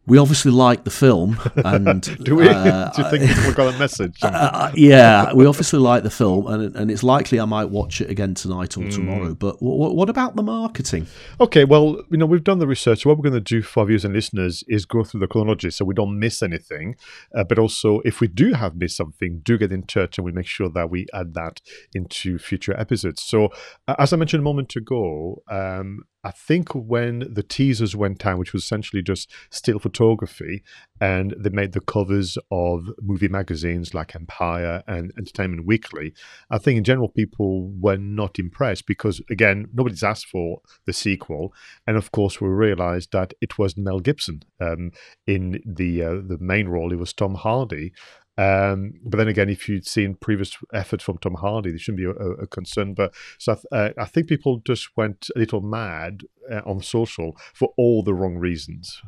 we 0.07 0.17
obviously 0.17 0.51
like 0.51 0.83
the 0.83 0.91
film, 0.91 1.39
and 1.55 2.01
do 2.23 2.35
we? 2.35 2.47
Uh, 2.47 2.91
do 2.95 3.01
you 3.01 3.09
think 3.09 3.47
we 3.47 3.53
got 3.53 3.73
a 3.73 3.77
message? 3.77 4.19
Uh, 4.25 4.49
uh, 4.53 4.71
yeah, 4.73 5.33
we 5.33 5.45
obviously 5.45 5.79
like 5.79 6.03
the 6.03 6.09
film, 6.09 6.47
and 6.47 6.75
and 6.75 6.89
it's 6.89 7.03
likely 7.03 7.39
I 7.39 7.45
might 7.45 7.65
watch 7.65 8.01
it 8.01 8.09
again 8.09 8.33
tonight 8.33 8.75
or 8.75 8.81
mm. 8.81 8.93
tomorrow. 8.93 9.35
But 9.35 9.59
w- 9.59 9.93
what 9.93 10.09
about 10.09 10.35
the 10.35 10.41
marketing? 10.41 11.07
Okay, 11.39 11.63
well, 11.63 12.01
you 12.09 12.17
know, 12.17 12.25
we've 12.25 12.43
done 12.43 12.59
the 12.59 12.67
research. 12.67 13.05
What 13.05 13.17
we're 13.17 13.29
going 13.29 13.33
to 13.33 13.39
do 13.39 13.61
for 13.61 13.81
our 13.81 13.85
viewers 13.85 14.03
and 14.03 14.13
listeners 14.13 14.63
is 14.67 14.85
go 14.85 15.03
through 15.03 15.19
the 15.19 15.27
chronology, 15.27 15.69
so 15.69 15.85
we 15.85 15.93
don't 15.93 16.19
miss 16.19 16.41
anything. 16.41 16.95
Uh, 17.35 17.43
but 17.43 17.59
also, 17.59 18.01
if 18.03 18.19
we 18.19 18.27
do 18.27 18.53
have 18.53 18.75
missed 18.75 18.97
something, 18.97 19.41
do 19.43 19.57
get 19.57 19.71
in 19.71 19.83
touch, 19.83 20.17
and 20.17 20.25
we 20.25 20.31
make 20.31 20.47
sure 20.47 20.69
that 20.69 20.89
we 20.89 21.05
add 21.13 21.33
that 21.35 21.61
into 21.93 22.39
future 22.39 22.77
episodes. 22.79 23.21
So, 23.23 23.49
uh, 23.87 23.95
as 23.99 24.11
I 24.11 24.17
mentioned 24.17 24.41
a 24.41 24.43
moment 24.43 24.75
ago, 24.75 25.43
um, 25.49 26.03
I 26.25 26.31
think 26.31 26.73
when 26.73 27.19
the 27.31 27.43
teasers 27.43 27.95
went 27.95 28.25
out, 28.25 28.39
which 28.39 28.51
was 28.51 28.63
essentially 28.63 29.03
just 29.03 29.31
still 29.51 29.77
photography, 29.77 30.63
and 30.99 31.35
they 31.37 31.51
made 31.51 31.73
the 31.73 31.81
covers 31.81 32.35
of 32.49 32.89
movie 32.99 33.27
magazines 33.27 33.93
like 33.93 34.15
Empire 34.15 34.81
and 34.87 35.11
Entertainment 35.19 35.67
Weekly, 35.67 36.15
I 36.49 36.57
think 36.57 36.79
in 36.79 36.83
general 36.83 37.09
people 37.09 37.69
were 37.79 37.97
not 37.97 38.39
impressed 38.39 38.87
because, 38.87 39.21
again, 39.29 39.67
nobody's 39.71 40.01
asked 40.01 40.25
for 40.25 40.61
the 40.87 40.93
sequel. 40.93 41.53
And 41.85 41.95
of 41.95 42.11
course, 42.11 42.41
we 42.41 42.47
realized 42.47 43.11
that 43.11 43.35
it 43.39 43.59
was 43.59 43.77
Mel 43.77 43.99
Gibson 43.99 44.41
um, 44.59 44.93
in 45.27 45.61
the, 45.63 46.01
uh, 46.01 46.15
the 46.27 46.39
main 46.39 46.67
role, 46.67 46.91
it 46.91 46.97
was 46.97 47.13
Tom 47.13 47.35
Hardy. 47.35 47.93
Um, 48.37 48.95
but 49.03 49.17
then 49.17 49.29
again, 49.29 49.49
if 49.49 49.69
you'd 49.69 49.87
seen 49.87 50.15
previous 50.15 50.57
efforts 50.73 51.03
from 51.03 51.17
Tom 51.19 51.35
Hardy, 51.35 51.69
there 51.69 51.79
shouldn't 51.79 51.99
be 51.99 52.05
a, 52.05 52.43
a 52.43 52.47
concern. 52.47 52.93
But 52.93 53.13
so 53.37 53.57
I, 53.71 53.75
uh, 53.75 53.89
I, 53.97 54.05
think 54.05 54.27
people 54.27 54.61
just 54.65 54.89
went 54.97 55.29
a 55.35 55.39
little 55.39 55.61
mad 55.61 56.23
uh, 56.51 56.61
on 56.65 56.81
social 56.81 57.37
for 57.53 57.73
all 57.77 58.03
the 58.03 58.13
wrong 58.13 58.35
reasons 58.35 59.01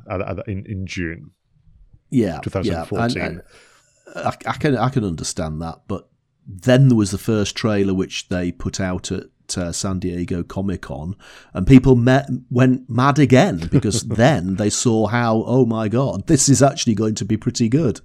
in, 0.48 0.66
in 0.66 0.86
June. 0.88 1.32
Yeah, 2.10 2.40
2014. 2.40 3.18
Yeah. 3.18 3.26
And, 3.26 3.42
and 4.16 4.28
I, 4.28 4.34
I 4.46 4.54
can 4.54 4.78
I 4.78 4.90
can 4.90 5.04
understand 5.04 5.62
that, 5.62 5.82
but 5.90 6.08
then 6.48 6.88
there 6.88 6.98
was 6.98 7.12
the 7.12 7.18
first 7.18 7.56
trailer 7.56 7.94
which 7.94 8.30
they 8.30 8.54
put 8.54 8.80
out 8.80 9.12
at 9.12 9.26
uh, 9.58 9.72
San 9.74 10.00
Diego 10.00 10.44
Comic 10.44 10.84
Con, 10.84 11.16
and 11.54 11.68
people 11.68 11.96
met, 11.96 12.30
went 12.50 12.90
mad 12.90 13.20
again 13.20 13.68
because 13.72 14.02
then 14.08 14.56
they 14.56 14.70
saw 14.70 15.08
how, 15.08 15.44
oh 15.46 15.66
my 15.66 15.90
god, 15.90 16.28
this 16.28 16.48
is 16.48 16.64
actually 16.64 16.96
going 16.96 17.16
to 17.16 17.26
be 17.26 17.36
pretty 17.36 17.68
good. 17.68 18.00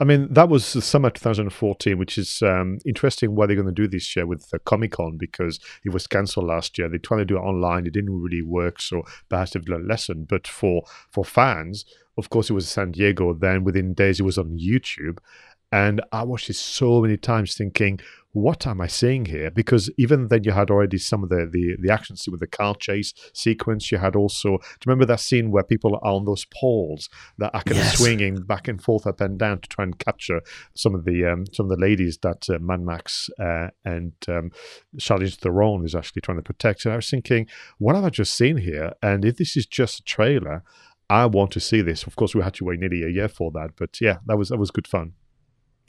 I 0.00 0.04
mean, 0.04 0.32
that 0.32 0.48
was 0.48 0.72
the 0.72 0.82
summer 0.82 1.10
2014, 1.10 1.96
which 1.98 2.18
is 2.18 2.42
um, 2.42 2.78
interesting 2.84 3.34
what 3.34 3.46
they're 3.46 3.56
going 3.56 3.66
to 3.66 3.72
do 3.72 3.86
this 3.86 4.16
year 4.16 4.26
with 4.26 4.50
the 4.50 4.58
Comic 4.58 4.92
Con 4.92 5.16
because 5.16 5.60
it 5.84 5.90
was 5.90 6.06
cancelled 6.08 6.46
last 6.46 6.76
year. 6.78 6.88
They 6.88 6.98
tried 6.98 7.18
to 7.18 7.24
do 7.24 7.36
it 7.36 7.40
online, 7.40 7.86
it 7.86 7.92
didn't 7.92 8.20
really 8.20 8.42
work, 8.42 8.80
so 8.80 9.02
perhaps 9.28 9.52
they've 9.52 9.68
learned 9.68 9.84
a 9.84 9.88
lesson. 9.88 10.26
But 10.28 10.48
for 10.48 10.82
for 11.10 11.24
fans, 11.24 11.84
of 12.16 12.28
course, 12.28 12.50
it 12.50 12.54
was 12.54 12.68
San 12.68 12.90
Diego. 12.90 13.34
Then 13.34 13.62
within 13.62 13.94
days, 13.94 14.18
it 14.18 14.24
was 14.24 14.38
on 14.38 14.58
YouTube, 14.58 15.18
and 15.74 16.00
I 16.12 16.22
watched 16.22 16.50
it 16.50 16.54
so 16.54 17.00
many 17.02 17.16
times 17.16 17.56
thinking, 17.56 17.98
what 18.30 18.64
am 18.64 18.80
I 18.80 18.86
seeing 18.86 19.24
here? 19.24 19.50
Because 19.50 19.90
even 19.98 20.28
then 20.28 20.44
you 20.44 20.52
had 20.52 20.70
already 20.70 20.98
some 20.98 21.24
of 21.24 21.30
the, 21.30 21.48
the, 21.50 21.76
the 21.80 21.92
action 21.92 22.14
scene 22.14 22.30
with 22.30 22.38
the 22.38 22.46
car 22.46 22.76
chase 22.76 23.12
sequence. 23.32 23.90
You 23.90 23.98
had 23.98 24.14
also, 24.14 24.50
do 24.50 24.54
you 24.54 24.86
remember 24.86 25.04
that 25.06 25.18
scene 25.18 25.50
where 25.50 25.64
people 25.64 25.96
are 25.96 26.12
on 26.12 26.26
those 26.26 26.44
poles 26.44 27.08
that 27.38 27.52
are 27.52 27.62
kind 27.64 27.78
yes. 27.78 27.94
of 27.94 27.98
swinging 27.98 28.42
back 28.42 28.68
and 28.68 28.80
forth, 28.80 29.04
up 29.04 29.20
and 29.20 29.36
down 29.36 29.62
to 29.62 29.68
try 29.68 29.82
and 29.82 29.98
capture 29.98 30.42
some 30.74 30.94
of 30.94 31.04
the 31.06 31.24
um, 31.24 31.44
some 31.52 31.66
of 31.66 31.70
the 31.70 31.84
ladies 31.84 32.18
that 32.18 32.48
uh, 32.48 32.60
Max 32.60 33.28
uh, 33.40 33.70
and 33.84 34.12
um, 34.28 34.52
Charlize 34.96 35.34
Theron 35.34 35.84
is 35.84 35.96
actually 35.96 36.22
trying 36.22 36.38
to 36.38 36.42
protect. 36.44 36.84
And 36.84 36.92
I 36.92 36.96
was 36.96 37.10
thinking, 37.10 37.48
what 37.78 37.96
have 37.96 38.04
I 38.04 38.10
just 38.10 38.36
seen 38.36 38.58
here? 38.58 38.92
And 39.02 39.24
if 39.24 39.38
this 39.38 39.56
is 39.56 39.66
just 39.66 39.98
a 39.98 40.04
trailer, 40.04 40.62
I 41.10 41.26
want 41.26 41.50
to 41.50 41.60
see 41.60 41.80
this. 41.80 42.04
Of 42.04 42.14
course, 42.14 42.32
we 42.32 42.42
had 42.42 42.54
to 42.54 42.64
wait 42.64 42.78
nearly 42.78 43.02
a 43.02 43.08
year 43.08 43.28
for 43.28 43.50
that, 43.52 43.70
but 43.76 44.00
yeah, 44.00 44.18
that 44.26 44.38
was 44.38 44.50
that 44.50 44.58
was 44.58 44.70
good 44.70 44.86
fun 44.86 45.14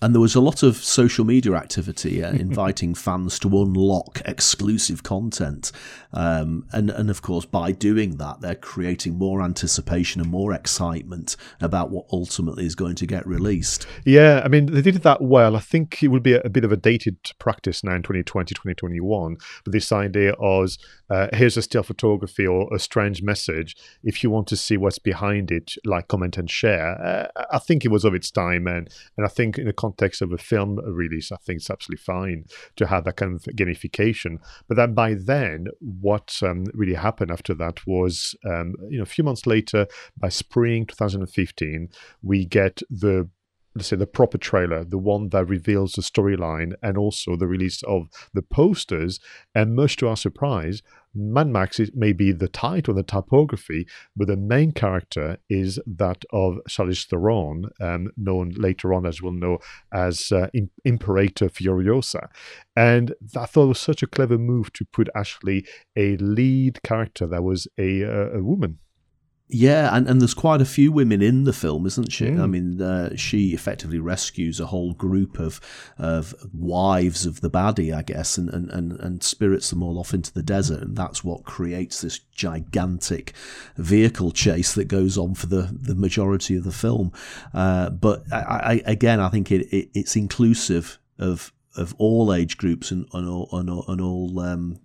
and 0.02 0.14
there 0.14 0.22
was 0.22 0.36
a 0.36 0.42
lot 0.42 0.62
of 0.62 0.76
social 0.78 1.24
media 1.24 1.54
activity 1.54 2.24
uh, 2.24 2.32
inviting 2.34 2.94
fans 2.94 3.40
to 3.40 3.48
unlock 3.48 4.22
exclusive 4.26 5.04
content. 5.04 5.72
Um, 6.12 6.66
and 6.72 6.90
and 6.90 7.10
of 7.10 7.22
course 7.22 7.46
by 7.46 7.72
doing 7.72 8.18
that 8.18 8.40
they're 8.40 8.56
creating 8.56 9.18
more 9.18 9.42
anticipation 9.42 10.22
and 10.22 10.30
more 10.30 10.54
excitement 10.54 11.36
about 11.60 11.92
what 11.92 12.06
ultimately 12.12 12.66
is 12.66 12.76
going 12.76 12.96
to 12.96 13.06
get 13.06 13.26
released. 13.28 13.88
Yeah 14.06 14.42
i 14.44 14.48
mean 14.48 14.68
they 14.68 14.82
did 14.82 14.96
it 14.96 15.04
that 15.04 15.22
well. 15.22 15.56
I 15.56 15.60
think 15.60 16.04
it 16.04 16.10
would 16.10 16.24
be 16.24 16.34
a, 16.34 16.42
a 16.42 16.50
bit 16.50 16.64
of 16.64 16.72
a 16.72 16.78
dated 16.78 17.18
practice 17.40 17.84
now 17.84 17.96
in 17.96 18.04
2020 18.04 18.54
2021 18.54 19.38
but 19.64 19.74
this 19.74 19.92
idea 19.92 20.34
of 20.34 20.72
uh, 21.10 21.28
here's 21.34 21.58
a 21.58 21.62
still 21.62 21.84
photography 21.84 22.48
or 22.48 22.74
a 22.74 22.80
strange 22.80 23.22
message. 23.22 23.76
If 24.04 24.24
you 24.24 24.30
want 24.32 24.48
to 24.48 24.58
see 24.58 24.76
what's 24.76 24.98
behind 24.98 25.52
it 25.52 25.74
like 25.86 26.08
comment 26.08 26.38
and 26.38 26.50
share. 26.50 27.00
Uh, 27.02 27.44
i 27.52 27.60
think 27.60 27.86
it 27.86 27.92
was 27.92 28.06
of 28.06 28.14
its 28.14 28.32
time 28.32 28.68
and 28.68 28.90
and 29.18 29.26
i 29.26 29.30
think 29.30 29.58
in 29.58 29.68
a 29.68 29.74
context 29.86 30.22
of 30.22 30.32
a 30.32 30.38
film 30.38 30.78
release, 31.02 31.32
I 31.32 31.38
think 31.38 31.58
it's 31.58 31.70
absolutely 31.70 32.04
fine 32.04 32.46
to 32.78 32.88
have 32.88 33.04
that 33.06 33.18
kind 33.18 33.36
of 33.36 33.44
gamification. 33.44 34.38
But 34.68 34.78
then 34.78 34.94
by 34.94 35.14
then, 35.14 35.68
what 35.80 36.40
um, 36.42 36.66
really 36.74 36.96
happened 36.96 37.32
after 37.32 37.54
that 37.56 37.86
was, 37.86 38.36
um, 38.46 38.76
you 38.90 38.98
know, 38.98 39.04
a 39.04 39.14
few 39.16 39.24
months 39.24 39.46
later, 39.46 39.88
by 40.18 40.30
spring 40.30 40.86
2015, 40.86 41.90
we 42.24 42.46
get 42.46 42.82
the 42.90 43.30
let's 43.76 43.90
say 43.90 43.98
the 43.98 44.08
proper 44.08 44.38
trailer, 44.38 44.86
the 44.86 44.98
one 44.98 45.30
that 45.30 45.46
reveals 45.46 45.94
the 45.94 46.02
storyline 46.02 46.74
and 46.82 46.98
also 46.98 47.36
the 47.36 47.48
release 47.48 47.84
of 47.84 48.08
the 48.34 48.42
posters. 48.42 49.20
And 49.54 49.76
much 49.76 49.98
to 49.98 50.08
our 50.08 50.16
surprise, 50.16 50.82
Mad 51.14 51.48
Max 51.48 51.80
is 51.80 51.92
maybe 51.94 52.32
the 52.32 52.48
title, 52.48 52.94
the 52.94 53.04
typography, 53.04 53.88
but 54.16 54.28
the 54.28 54.38
main 54.38 54.72
character 54.72 55.38
is 55.50 55.80
that 55.86 56.24
of 56.32 56.60
Charlize 56.70 57.06
Theron, 57.06 57.70
um, 57.80 58.12
known 58.18 58.50
later 58.58 58.94
on 58.94 59.06
as 59.06 59.22
we'll 59.22 59.32
know 59.32 59.60
as 59.94 60.32
uh, 60.32 60.48
Imperator 60.84 61.50
Furiosa. 61.50 62.28
And 62.76 63.14
I 63.36 63.46
thought 63.46 63.66
it 63.66 63.68
was 63.68 63.80
such 63.80 64.04
a 64.04 64.08
clever 64.08 64.38
move 64.38 64.74
to 64.74 64.86
put 64.86 65.10
actually 65.16 65.66
a 65.96 66.18
lead 66.18 66.84
character 66.84 67.28
that 67.28 67.44
was 67.44 67.68
a, 67.78 68.02
a 68.02 68.44
woman. 68.44 68.80
Yeah, 69.48 69.96
and, 69.96 70.10
and 70.10 70.20
there's 70.20 70.34
quite 70.34 70.60
a 70.60 70.66
few 70.66 70.92
women 70.92 71.22
in 71.22 71.44
the 71.44 71.54
film, 71.54 71.86
isn't 71.86 72.12
she? 72.12 72.26
Mm. 72.26 72.42
I 72.42 72.46
mean, 72.48 72.82
uh, 72.82 73.16
she 73.16 73.50
effectively 73.50 74.00
rescues 74.00 74.60
a 74.60 74.66
whole 74.66 74.94
group 74.94 75.38
of 75.38 75.62
of 76.00 76.34
wives 76.52 77.28
of 77.28 77.42
the 77.42 77.50
baddie, 77.50 77.94
I 77.94 78.02
guess, 78.02 78.40
and, 78.40 78.50
and, 78.50 78.72
and, 78.72 78.94
and 78.94 79.22
spirits 79.22 79.70
them 79.70 79.84
all 79.84 80.00
off 80.00 80.16
into 80.16 80.34
the 80.34 80.42
desert, 80.42 80.82
and 80.82 80.96
that's 80.96 81.24
what 81.24 81.44
creates 81.44 82.02
this 82.02 82.18
gigantic 82.18 83.34
vehicle 83.78 84.32
chase 84.32 84.74
that 84.74 84.86
goes 84.86 85.16
on 85.16 85.36
for 85.36 85.46
the, 85.46 85.70
the 85.80 85.96
majority 85.96 86.56
of 86.56 86.64
the 86.64 86.72
film. 86.72 87.12
Uh, 87.54 87.92
but 87.92 88.24
I, 88.34 88.38
I, 88.38 88.82
again, 88.88 89.20
I 89.20 89.30
think 89.30 89.52
it, 89.52 89.68
it, 89.72 89.90
it's 89.94 90.16
inclusive 90.16 90.98
of 91.20 91.54
of 91.78 91.94
all 91.98 92.34
age 92.34 92.58
groups 92.58 92.90
and, 92.90 93.06
and 93.14 93.28
all, 93.28 93.50
and 93.52 93.70
all, 93.70 93.86
and 93.90 94.02
all 94.02 94.40
um, 94.40 94.80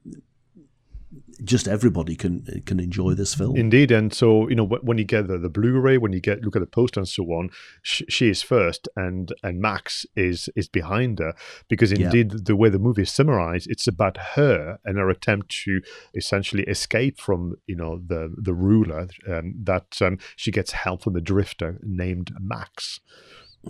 just 1.45 1.69
everybody 1.69 2.17
can 2.17 2.63
can 2.67 2.81
enjoy 2.81 3.15
this 3.15 3.35
film. 3.35 3.57
Indeed, 3.57 3.91
and 3.91 4.13
so 4.13 4.49
you 4.49 4.55
know 4.55 4.65
when 4.65 4.99
you 4.99 5.05
get 5.05 5.29
the, 5.29 5.39
the 5.39 5.49
Blu-ray, 5.49 5.99
when 5.99 6.13
you 6.13 6.21
get 6.21 6.43
look 6.43 6.57
at 6.57 6.61
the 6.61 6.67
poster 6.67 7.01
and 7.01 7.09
so 7.09 7.25
on, 7.25 7.51
she, 7.83 8.05
she 8.09 8.29
is 8.29 8.43
first, 8.43 8.89
and 8.97 9.33
and 9.43 9.61
Max 9.61 10.07
is 10.17 10.49
is 10.57 10.69
behind 10.69 11.19
her 11.19 11.35
because 11.69 11.93
indeed 11.93 12.33
yeah. 12.33 12.41
the 12.43 12.57
way 12.57 12.69
the 12.69 12.79
movie 12.79 13.03
is 13.03 13.13
summarized, 13.13 13.71
it's 13.71 13.87
about 13.87 14.17
her 14.35 14.79
and 14.85 14.99
her 14.99 15.11
attempt 15.11 15.51
to 15.65 15.81
essentially 16.15 16.65
escape 16.65 17.19
from 17.19 17.57
you 17.67 17.77
know 17.77 18.01
the 18.07 18.35
the 18.37 18.55
ruler 18.55 19.09
um, 19.29 19.55
that 19.63 20.01
um, 20.01 20.19
she 20.37 20.51
gets 20.51 20.73
help 20.73 21.03
from 21.03 21.15
the 21.15 21.21
drifter 21.21 21.79
named 21.83 22.33
Max. 22.41 23.01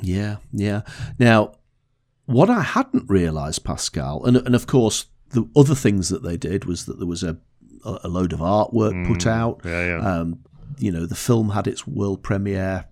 Yeah, 0.00 0.36
yeah. 0.52 0.82
Now, 1.18 1.54
what 2.26 2.48
I 2.48 2.62
hadn't 2.62 3.10
realised, 3.10 3.64
Pascal, 3.64 4.24
and 4.24 4.36
and 4.36 4.54
of 4.54 4.66
course 4.66 5.06
the 5.30 5.48
other 5.56 5.74
things 5.74 6.08
that 6.08 6.22
they 6.22 6.36
did 6.36 6.64
was 6.64 6.86
that 6.86 6.98
there 6.98 7.06
was 7.06 7.22
a 7.22 7.38
a 7.84 8.08
load 8.08 8.32
of 8.32 8.40
artwork 8.40 8.92
mm, 8.92 9.06
put 9.06 9.26
out. 9.26 9.60
Yeah, 9.64 9.86
yeah. 9.86 9.98
Um, 9.98 10.40
you 10.78 10.90
know, 10.90 11.06
the 11.06 11.14
film 11.14 11.50
had 11.50 11.66
its 11.66 11.86
world 11.86 12.22
premiere 12.22 12.86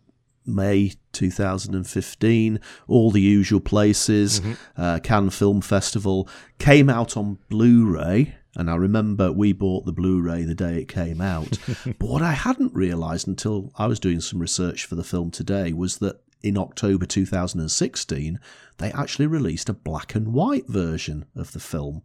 May 0.48 0.92
2015, 1.12 2.60
all 2.86 3.10
the 3.10 3.20
usual 3.20 3.60
places, 3.60 4.40
mm-hmm. 4.40 4.80
uh, 4.80 4.98
Cannes 5.00 5.30
Film 5.30 5.60
Festival, 5.60 6.28
came 6.58 6.88
out 6.88 7.16
on 7.16 7.38
Blu 7.48 7.86
ray. 7.86 8.34
And 8.56 8.70
I 8.70 8.76
remember 8.76 9.30
we 9.30 9.52
bought 9.52 9.84
the 9.84 9.92
Blu 9.92 10.20
ray 10.20 10.44
the 10.44 10.54
day 10.54 10.80
it 10.80 10.88
came 10.88 11.20
out. 11.20 11.58
but 11.84 12.08
what 12.08 12.22
I 12.22 12.32
hadn't 12.32 12.74
realised 12.74 13.28
until 13.28 13.70
I 13.76 13.86
was 13.86 14.00
doing 14.00 14.20
some 14.20 14.40
research 14.40 14.84
for 14.86 14.94
the 14.94 15.04
film 15.04 15.30
today 15.30 15.72
was 15.72 15.98
that 15.98 16.20
in 16.42 16.56
October 16.56 17.06
2016, 17.06 18.38
they 18.78 18.92
actually 18.92 19.26
released 19.26 19.68
a 19.68 19.74
black 19.74 20.14
and 20.14 20.32
white 20.32 20.68
version 20.68 21.26
of 21.34 21.52
the 21.52 21.60
film. 21.60 22.02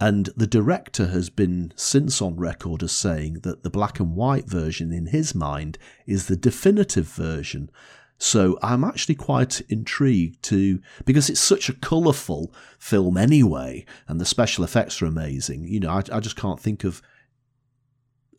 And 0.00 0.30
the 0.36 0.46
director 0.46 1.08
has 1.08 1.30
been 1.30 1.72
since 1.76 2.20
on 2.20 2.36
record 2.36 2.82
as 2.82 2.92
saying 2.92 3.40
that 3.42 3.62
the 3.62 3.70
black 3.70 4.00
and 4.00 4.14
white 4.14 4.48
version, 4.48 4.92
in 4.92 5.06
his 5.06 5.34
mind, 5.34 5.78
is 6.06 6.26
the 6.26 6.36
definitive 6.36 7.08
version. 7.08 7.70
So 8.18 8.58
I'm 8.62 8.84
actually 8.84 9.16
quite 9.16 9.60
intrigued 9.62 10.42
to 10.44 10.80
because 11.04 11.28
it's 11.28 11.40
such 11.40 11.68
a 11.68 11.74
colourful 11.74 12.54
film 12.78 13.16
anyway, 13.16 13.84
and 14.06 14.20
the 14.20 14.24
special 14.24 14.64
effects 14.64 15.02
are 15.02 15.06
amazing. 15.06 15.66
You 15.66 15.80
know, 15.80 15.90
I, 15.90 16.02
I 16.12 16.20
just 16.20 16.36
can't 16.36 16.60
think 16.60 16.84
of 16.84 17.02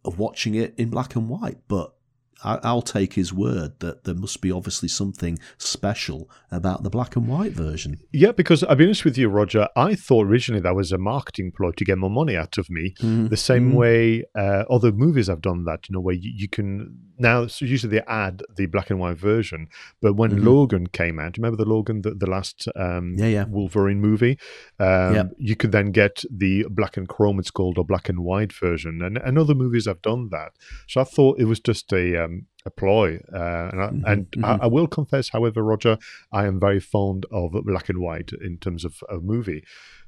of 0.03 0.19
watching 0.19 0.55
it 0.55 0.75
in 0.77 0.89
black 0.89 1.15
and 1.15 1.27
white, 1.27 1.57
but 1.67 1.94
I'll 2.43 2.81
take 2.81 3.13
his 3.13 3.33
word 3.33 3.79
that 3.79 4.03
there 4.03 4.13
must 4.13 4.41
be 4.41 4.51
obviously 4.51 4.89
something 4.89 5.39
special 5.57 6.29
about 6.51 6.83
the 6.83 6.89
black 6.89 7.15
and 7.15 7.27
white 7.27 7.53
version. 7.53 7.97
Yeah, 8.11 8.33
because 8.33 8.63
I'll 8.63 8.75
be 8.75 8.85
honest 8.85 9.05
with 9.05 9.17
you, 9.17 9.29
Roger. 9.29 9.67
I 9.75 9.95
thought 9.95 10.27
originally 10.27 10.61
that 10.61 10.75
was 10.75 10.91
a 10.91 10.97
marketing 10.97 11.53
ploy 11.55 11.71
to 11.71 11.85
get 11.85 11.97
more 11.97 12.09
money 12.09 12.35
out 12.35 12.57
of 12.57 12.69
me. 12.69 12.93
Mm. 12.99 13.29
The 13.29 13.37
same 13.37 13.71
mm. 13.71 13.75
way 13.75 14.23
uh, 14.37 14.65
other 14.69 14.91
movies 14.91 15.27
have 15.27 15.41
done 15.41 15.63
that. 15.65 15.89
You 15.89 15.93
know, 15.93 16.01
where 16.01 16.15
you, 16.15 16.31
you 16.35 16.49
can 16.49 16.97
now 17.17 17.47
so 17.47 17.65
usually 17.65 17.97
they 17.97 18.05
add 18.07 18.43
the 18.55 18.65
black 18.65 18.89
and 18.89 18.99
white 18.99 19.17
version. 19.17 19.67
But 20.01 20.13
when 20.13 20.31
mm-hmm. 20.31 20.47
Logan 20.47 20.87
came 20.87 21.19
out, 21.19 21.33
do 21.33 21.39
you 21.39 21.43
remember 21.43 21.63
the 21.63 21.69
Logan, 21.69 22.01
the, 22.01 22.13
the 22.13 22.29
last 22.29 22.67
um, 22.75 23.15
yeah, 23.17 23.27
yeah. 23.27 23.45
Wolverine 23.45 24.01
movie? 24.01 24.37
Um, 24.79 25.15
yep. 25.15 25.31
You 25.37 25.55
could 25.55 25.71
then 25.71 25.91
get 25.91 26.23
the 26.29 26.65
black 26.69 26.97
and 26.97 27.07
chrome, 27.07 27.39
it's 27.39 27.51
called, 27.51 27.77
or 27.77 27.85
black 27.85 28.09
and 28.09 28.19
white 28.23 28.53
version. 28.53 29.01
And, 29.01 29.17
and 29.17 29.37
other 29.37 29.55
movies 29.55 29.85
have 29.85 30.01
done 30.01 30.29
that. 30.29 30.53
So 30.87 31.01
I 31.01 31.05
thought 31.05 31.39
it 31.39 31.45
was 31.45 31.59
just 31.59 31.91
a 31.93 32.23
um, 32.23 32.47
a 32.65 32.71
ploy. 32.71 33.19
Uh, 33.33 33.69
and 33.71 33.81
I, 33.81 33.87
mm-hmm, 33.87 34.05
and 34.05 34.31
mm-hmm. 34.31 34.45
I, 34.45 34.59
I, 34.63 34.67
will 34.67 34.87
confess, 34.87 35.29
however, 35.29 35.63
Roger, 35.63 35.97
I 36.31 36.45
am 36.45 36.59
very 36.59 36.79
fond 36.79 37.25
of 37.31 37.51
black 37.63 37.89
and 37.89 37.99
white 37.99 38.31
in 38.41 38.57
terms 38.57 38.83
of 38.83 39.03
a 39.09 39.17
movie. 39.17 39.63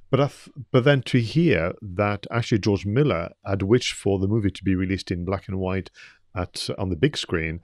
But 0.10 0.22
I 0.22 0.28
th- 0.28 0.56
but 0.72 0.86
then 0.86 1.02
to 1.04 1.20
hear 1.20 1.74
that 1.82 2.26
actually 2.32 2.60
George 2.60 2.86
Miller 2.86 3.32
had 3.46 3.62
wished 3.62 3.94
for 3.94 4.20
the 4.20 4.28
movie 4.28 4.52
to 4.52 4.64
be 4.64 4.74
released 4.74 5.12
in 5.12 5.26
black 5.26 5.48
and 5.48 5.60
white 5.60 5.90
at 6.38 6.70
on 6.78 6.90
the 6.90 6.96
big 6.96 7.18
screen, 7.18 7.62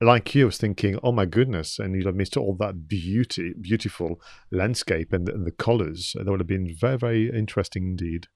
like 0.00 0.34
you, 0.34 0.42
I 0.42 0.46
was 0.46 0.58
thinking, 0.58 0.98
oh 1.02 1.12
my 1.12 1.24
goodness, 1.24 1.78
and 1.78 1.94
you'd 1.94 2.06
have 2.06 2.14
missed 2.14 2.36
all 2.36 2.54
that 2.56 2.86
beauty, 2.86 3.54
beautiful 3.58 4.20
landscape 4.50 5.12
and, 5.12 5.28
and 5.28 5.46
the 5.46 5.52
colours. 5.52 6.14
That 6.16 6.30
would 6.30 6.40
have 6.40 6.46
been 6.46 6.74
very, 6.78 6.98
very 6.98 7.30
interesting 7.30 7.84
indeed. 7.84 8.26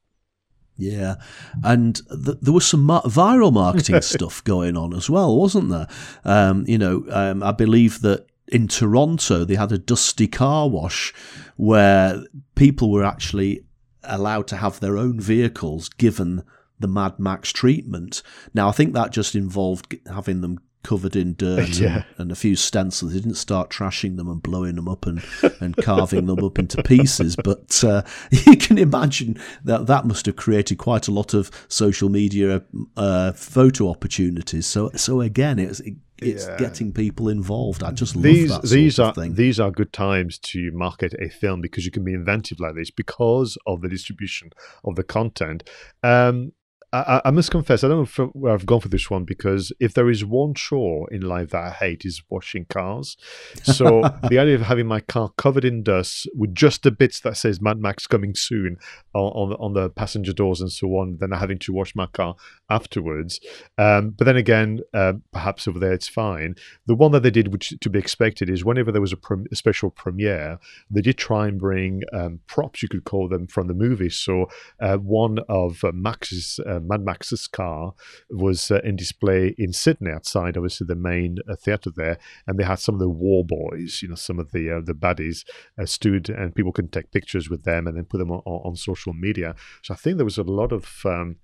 Yeah, 0.76 1.16
and 1.62 2.00
th- 2.08 2.38
there 2.40 2.54
was 2.54 2.64
some 2.64 2.84
mar- 2.84 3.02
viral 3.02 3.52
marketing 3.52 4.00
stuff 4.00 4.42
going 4.44 4.76
on 4.78 4.94
as 4.94 5.10
well, 5.10 5.36
wasn't 5.36 5.68
there? 5.68 5.86
Um, 6.24 6.64
you 6.66 6.78
know, 6.78 7.04
um, 7.10 7.42
I 7.42 7.52
believe 7.52 8.00
that 8.00 8.26
in 8.48 8.66
Toronto 8.66 9.44
they 9.44 9.56
had 9.56 9.72
a 9.72 9.78
dusty 9.78 10.26
car 10.26 10.68
wash 10.68 11.12
where 11.56 12.22
people 12.54 12.90
were 12.90 13.04
actually 13.04 13.64
allowed 14.04 14.46
to 14.48 14.56
have 14.56 14.80
their 14.80 14.96
own 14.96 15.20
vehicles 15.20 15.90
given 15.90 16.42
the 16.80 16.88
Mad 16.88 17.18
Max 17.18 17.52
treatment. 17.52 18.22
Now, 18.54 18.68
I 18.68 18.72
think 18.72 18.94
that 18.94 19.12
just 19.12 19.34
involved 19.34 19.94
having 20.12 20.40
them 20.40 20.58
covered 20.82 21.14
in 21.14 21.34
dirt 21.34 21.68
Yeah. 21.78 21.94
and, 21.96 22.04
and 22.18 22.32
a 22.32 22.34
few 22.34 22.56
stencils. 22.56 23.12
They 23.12 23.20
didn't 23.20 23.34
start 23.34 23.68
trashing 23.68 24.16
them 24.16 24.28
and 24.28 24.42
blowing 24.42 24.76
them 24.76 24.88
up 24.88 25.04
and, 25.06 25.22
and 25.60 25.76
carving 25.76 26.24
them 26.24 26.42
up 26.42 26.58
into 26.58 26.82
pieces. 26.82 27.36
But 27.44 27.84
uh, 27.84 28.02
you 28.30 28.56
can 28.56 28.78
imagine 28.78 29.36
that 29.64 29.86
that 29.88 30.06
must 30.06 30.24
have 30.26 30.36
created 30.36 30.78
quite 30.78 31.06
a 31.06 31.12
lot 31.12 31.34
of 31.34 31.50
social 31.68 32.08
media 32.08 32.62
uh, 32.96 33.32
photo 33.32 33.90
opportunities. 33.90 34.66
So, 34.66 34.90
so 34.96 35.20
again, 35.20 35.58
it's 35.58 35.82
it's 36.22 36.46
Yeah. 36.46 36.56
getting 36.58 36.92
people 36.92 37.28
involved. 37.30 37.82
I 37.82 37.92
just 37.92 38.14
love 38.14 38.22
these 38.24 38.48
that 38.50 38.62
these 38.62 38.98
are 38.98 39.12
thing. 39.14 39.34
these 39.34 39.58
are 39.60 39.70
good 39.70 39.90
times 39.92 40.38
to 40.38 40.70
market 40.72 41.14
a 41.18 41.28
film 41.30 41.60
because 41.62 41.84
you 41.86 41.90
can 41.90 42.04
be 42.04 42.12
inventive 42.14 42.60
like 42.60 42.74
this 42.74 42.90
because 42.90 43.56
of 43.66 43.80
the 43.80 43.88
distribution 43.88 44.50
of 44.84 44.96
the 44.96 45.02
content. 45.02 45.68
Um, 46.02 46.52
I, 46.92 47.20
I 47.26 47.30
must 47.30 47.52
confess, 47.52 47.84
I 47.84 47.88
don't 47.88 47.98
know 47.98 48.24
if, 48.24 48.34
where 48.34 48.52
I've 48.52 48.66
gone 48.66 48.80
for 48.80 48.88
this 48.88 49.08
one 49.08 49.24
because 49.24 49.72
if 49.78 49.94
there 49.94 50.10
is 50.10 50.24
one 50.24 50.54
chore 50.54 51.08
in 51.12 51.20
life 51.22 51.50
that 51.50 51.62
I 51.64 51.70
hate 51.70 52.04
is 52.04 52.22
washing 52.28 52.64
cars. 52.64 53.16
So 53.62 54.00
the 54.28 54.38
idea 54.40 54.56
of 54.56 54.62
having 54.62 54.86
my 54.86 54.98
car 55.00 55.30
covered 55.38 55.64
in 55.64 55.84
dust 55.84 56.28
with 56.34 56.52
just 56.52 56.82
the 56.82 56.90
bits 56.90 57.20
that 57.20 57.36
says 57.36 57.60
Mad 57.60 57.78
Max 57.78 58.08
coming 58.08 58.34
soon 58.34 58.76
on 59.14 59.30
on, 59.32 59.50
the- 59.50 59.56
on 59.58 59.72
the 59.74 59.88
passenger 59.90 60.32
doors 60.32 60.60
and 60.60 60.72
so 60.72 60.88
on, 60.96 61.18
then 61.20 61.30
having 61.30 61.58
to 61.60 61.72
wash 61.72 61.94
my 61.94 62.06
car 62.06 62.34
afterwards. 62.68 63.38
Um, 63.78 64.10
but 64.10 64.24
then 64.24 64.36
again, 64.36 64.80
uh, 64.92 65.12
perhaps 65.32 65.68
over 65.68 65.78
there 65.78 65.92
it's 65.92 66.08
fine. 66.08 66.56
The 66.86 66.94
one 66.96 67.12
that 67.12 67.22
they 67.22 67.30
did, 67.30 67.52
which 67.52 67.72
to 67.80 67.90
be 67.90 67.98
expected, 67.98 68.50
is 68.50 68.64
whenever 68.64 68.90
there 68.90 69.00
was 69.00 69.12
a, 69.12 69.16
prem- 69.16 69.46
a 69.52 69.56
special 69.56 69.90
premiere, 69.90 70.58
they 70.90 71.02
did 71.02 71.18
try 71.18 71.46
and 71.46 71.58
bring 71.58 72.02
um, 72.12 72.40
props, 72.48 72.82
you 72.82 72.88
could 72.88 73.04
call 73.04 73.28
them, 73.28 73.46
from 73.46 73.68
the 73.68 73.74
movie. 73.74 74.10
So 74.10 74.46
uh, 74.80 74.96
one 74.96 75.38
of 75.48 75.84
uh, 75.84 75.92
Max's 75.92 76.58
uh, 76.66 76.79
Mad 76.80 77.04
Max's 77.04 77.46
car 77.46 77.94
was 78.30 78.70
uh, 78.70 78.80
in 78.84 78.96
display 78.96 79.54
in 79.58 79.72
Sydney 79.72 80.10
outside, 80.10 80.56
obviously 80.56 80.86
the 80.86 80.94
main 80.94 81.38
uh, 81.48 81.56
theatre 81.56 81.90
there, 81.94 82.18
and 82.46 82.58
they 82.58 82.64
had 82.64 82.78
some 82.78 82.94
of 82.94 83.00
the 83.00 83.08
war 83.08 83.44
boys, 83.44 84.00
you 84.02 84.08
know, 84.08 84.14
some 84.14 84.38
of 84.38 84.52
the 84.52 84.70
uh, 84.70 84.80
the 84.84 84.94
baddies 84.94 85.44
stood, 85.84 86.28
and 86.28 86.54
people 86.54 86.72
can 86.72 86.88
take 86.88 87.12
pictures 87.12 87.48
with 87.50 87.64
them 87.64 87.86
and 87.86 87.96
then 87.96 88.04
put 88.04 88.18
them 88.18 88.30
on, 88.30 88.40
on 88.44 88.76
social 88.76 89.12
media. 89.12 89.54
So 89.82 89.94
I 89.94 89.96
think 89.96 90.16
there 90.16 90.24
was 90.24 90.38
a 90.38 90.42
lot 90.42 90.72
of 90.72 91.02
um, 91.04 91.36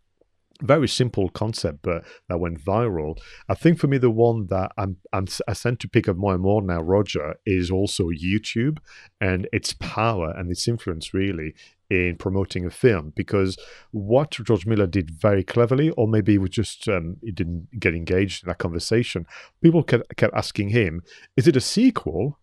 very 0.63 0.89
simple 0.89 1.29
concept, 1.29 1.81
but 1.83 2.05
that 2.29 2.39
went 2.39 2.65
viral. 2.65 3.19
I 3.49 3.55
think 3.55 3.79
for 3.79 3.87
me, 3.87 3.99
the 3.99 4.11
one 4.11 4.47
that 4.49 4.73
I'm, 4.77 4.97
I'm 5.13 5.27
I 5.47 5.55
tend 5.55 5.81
to 5.81 5.89
pick 5.89 6.09
up 6.09 6.17
more 6.17 6.35
and 6.35 6.43
more 6.43 6.63
now, 6.63 6.81
Roger, 6.81 7.37
is 7.45 7.71
also 7.71 8.11
YouTube 8.11 8.79
and 9.21 9.49
its 9.53 9.73
power 9.75 10.33
and 10.37 10.51
its 10.51 10.67
influence 10.69 11.13
really 11.15 11.55
in 11.91 12.17
promoting 12.17 12.67
a 12.67 12.71
film. 12.71 13.13
Because 13.15 13.57
what 13.91 14.31
George 14.31 14.67
Miller 14.67 14.87
did 14.87 15.11
very 15.11 15.45
cleverly, 15.45 15.91
or 15.91 16.09
maybe 16.09 16.33
he 16.33 16.39
was 16.39 16.51
just 16.51 16.89
um, 16.89 17.17
he 17.23 17.33
didn't 17.33 17.69
get 17.79 17.95
engaged 17.95 18.45
in 18.45 18.49
that 18.49 18.59
conversation. 18.59 19.27
People 19.63 19.83
kept, 19.83 20.17
kept 20.17 20.35
asking 20.35 20.71
him, 20.71 21.03
"Is 21.37 21.47
it 21.47 21.57
a 21.57 21.61
sequel, 21.61 22.39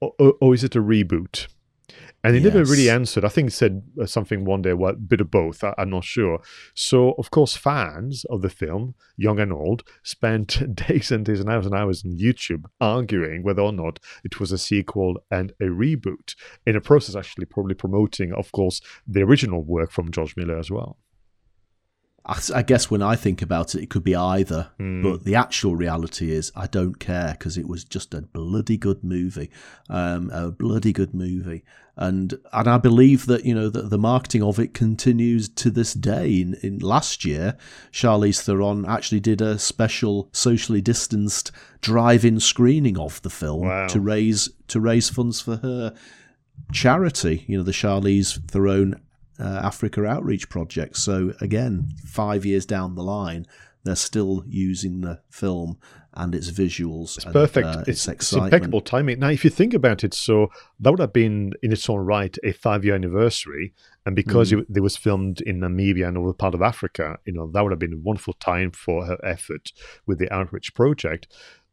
or, 0.00 0.12
or, 0.18 0.34
or 0.40 0.54
is 0.54 0.64
it 0.64 0.76
a 0.76 0.82
reboot?" 0.82 1.48
And 2.24 2.34
he 2.34 2.42
never 2.42 2.64
really 2.64 2.86
Yes. 2.86 2.94
answered. 2.94 3.24
I 3.24 3.28
think 3.28 3.46
he 3.46 3.50
said 3.52 3.82
uh, 4.00 4.04
something 4.06 4.44
one 4.44 4.62
day, 4.62 4.72
well, 4.72 4.92
a 4.92 4.96
bit 4.96 5.20
of 5.20 5.30
both. 5.30 5.62
I, 5.62 5.72
I'm 5.78 5.90
not 5.90 6.04
sure. 6.04 6.40
So, 6.74 7.12
of 7.12 7.30
course, 7.30 7.56
fans 7.56 8.24
of 8.24 8.42
the 8.42 8.50
film, 8.50 8.96
young 9.16 9.38
and 9.38 9.52
old, 9.52 9.84
spent 10.02 10.74
days 10.88 11.12
and 11.12 11.24
days 11.24 11.40
and 11.40 11.48
hours 11.48 11.66
and 11.66 11.74
hours 11.74 12.04
on 12.04 12.18
YouTube 12.18 12.64
arguing 12.80 13.44
whether 13.44 13.62
or 13.62 13.72
not 13.72 14.00
it 14.24 14.40
was 14.40 14.50
a 14.50 14.58
sequel 14.58 15.16
and 15.30 15.52
a 15.60 15.66
reboot, 15.66 16.34
in 16.66 16.74
a 16.74 16.80
process 16.80 17.14
actually 17.14 17.46
probably 17.46 17.74
promoting, 17.74 18.32
of 18.32 18.50
course, 18.52 18.80
the 19.06 19.22
original 19.22 19.62
work 19.62 19.92
from 19.92 20.10
George 20.10 20.36
Miller 20.36 20.58
as 20.58 20.70
well. 20.70 20.98
I, 22.28 22.40
I 22.56 22.62
guess 22.62 22.90
when 22.90 23.02
I 23.02 23.16
think 23.16 23.40
about 23.42 23.74
it, 23.74 23.82
it 23.82 23.90
could 23.90 24.04
be 24.04 24.14
either. 24.14 24.70
Hmm. 24.78 25.02
But 25.02 25.24
the 25.24 25.34
actual 25.34 25.74
reality 25.76 26.30
is, 26.30 26.52
I 26.54 26.66
don't 26.66 26.98
care 26.98 27.32
because 27.32 27.56
it 27.56 27.66
was 27.66 27.84
just 27.84 28.12
a 28.14 28.20
bloody 28.22 28.76
good 28.76 29.02
movie, 29.02 29.50
um, 29.88 30.30
a 30.32 30.50
bloody 30.50 30.92
good 30.92 31.14
movie, 31.14 31.64
and 31.96 32.34
and 32.52 32.68
I 32.68 32.76
believe 32.78 33.26
that 33.26 33.44
you 33.46 33.54
know 33.54 33.70
that 33.70 33.88
the 33.90 33.98
marketing 33.98 34.42
of 34.42 34.58
it 34.58 34.74
continues 34.74 35.48
to 35.48 35.70
this 35.70 35.94
day. 35.94 36.40
In, 36.40 36.54
in 36.62 36.78
last 36.80 37.24
year, 37.24 37.56
Charlize 37.92 38.42
Theron 38.42 38.84
actually 38.84 39.20
did 39.20 39.40
a 39.40 39.58
special 39.58 40.28
socially 40.32 40.80
distanced 40.82 41.50
drive-in 41.80 42.40
screening 42.40 42.98
of 42.98 43.22
the 43.22 43.30
film 43.30 43.62
Wow. 43.62 43.86
to 43.88 44.00
raise 44.00 44.50
to 44.68 44.80
raise 44.80 45.08
funds 45.08 45.40
for 45.40 45.56
her 45.56 45.94
charity. 46.72 47.44
You 47.46 47.58
know, 47.58 47.64
the 47.64 47.72
Charlize 47.72 48.38
Theron 48.50 49.00
uh, 49.40 49.60
Africa 49.64 50.04
Outreach 50.04 50.48
Project. 50.48 50.96
So 50.96 51.32
again, 51.40 51.90
five 52.04 52.44
years 52.44 52.66
down 52.66 52.94
the 52.94 53.02
line, 53.02 53.46
they're 53.84 53.96
still 53.96 54.44
using 54.46 55.00
the 55.00 55.20
film 55.30 55.78
and 56.14 56.34
its 56.34 56.50
visuals. 56.50 57.16
It's 57.16 57.24
and, 57.24 57.32
perfect. 57.32 57.66
uh, 57.66 57.84
it's, 57.86 58.08
it's 58.08 58.32
impeccable 58.32 58.80
timing. 58.80 59.20
Now, 59.20 59.28
if 59.28 59.44
you 59.44 59.50
think 59.50 59.72
about 59.72 60.02
it, 60.02 60.12
so 60.14 60.48
that 60.80 60.90
would 60.90 60.98
have 60.98 61.12
been 61.12 61.52
in 61.62 61.72
its 61.72 61.88
own 61.88 62.00
right 62.00 62.36
a 62.42 62.52
five-year 62.52 62.94
anniversary, 62.94 63.72
and 64.04 64.16
because 64.16 64.50
Mm. 64.50 64.60
it, 64.62 64.66
it 64.76 64.80
was 64.80 64.96
filmed 64.96 65.40
in 65.42 65.60
Namibia 65.60 66.08
and 66.08 66.18
over 66.18 66.32
part 66.32 66.54
of 66.54 66.62
Africa, 66.62 67.18
you 67.24 67.32
know 67.32 67.48
that 67.52 67.62
would 67.62 67.72
have 67.72 67.78
been 67.78 67.92
a 67.92 67.98
wonderful 68.02 68.34
time 68.34 68.72
for 68.72 69.06
her 69.06 69.18
effort 69.24 69.70
with 70.06 70.18
the 70.18 70.32
Outreach 70.32 70.74
Project. 70.74 71.28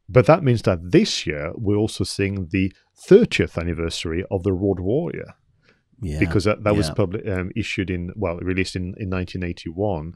But 0.08 0.28
that 0.28 0.44
means 0.44 0.62
that 0.64 0.92
this 0.92 1.26
year 1.26 1.52
we're 1.56 1.78
also 1.78 2.04
seeing 2.04 2.48
the 2.52 2.72
30th 3.10 3.58
anniversary 3.60 4.24
of 4.30 4.44
the 4.44 4.54
Road 4.54 4.80
Warrior 4.80 5.34
Yeah, 6.02 6.20
because 6.20 6.44
that, 6.44 6.64
that 6.64 6.76
was 6.76 6.90
yeah. 6.90 6.94
public, 6.94 7.28
um, 7.28 7.52
issued 7.56 7.90
in 7.90 8.12
well 8.16 8.38
released 8.38 8.76
in, 8.76 8.94
in 8.98 9.10
1981 9.10 10.14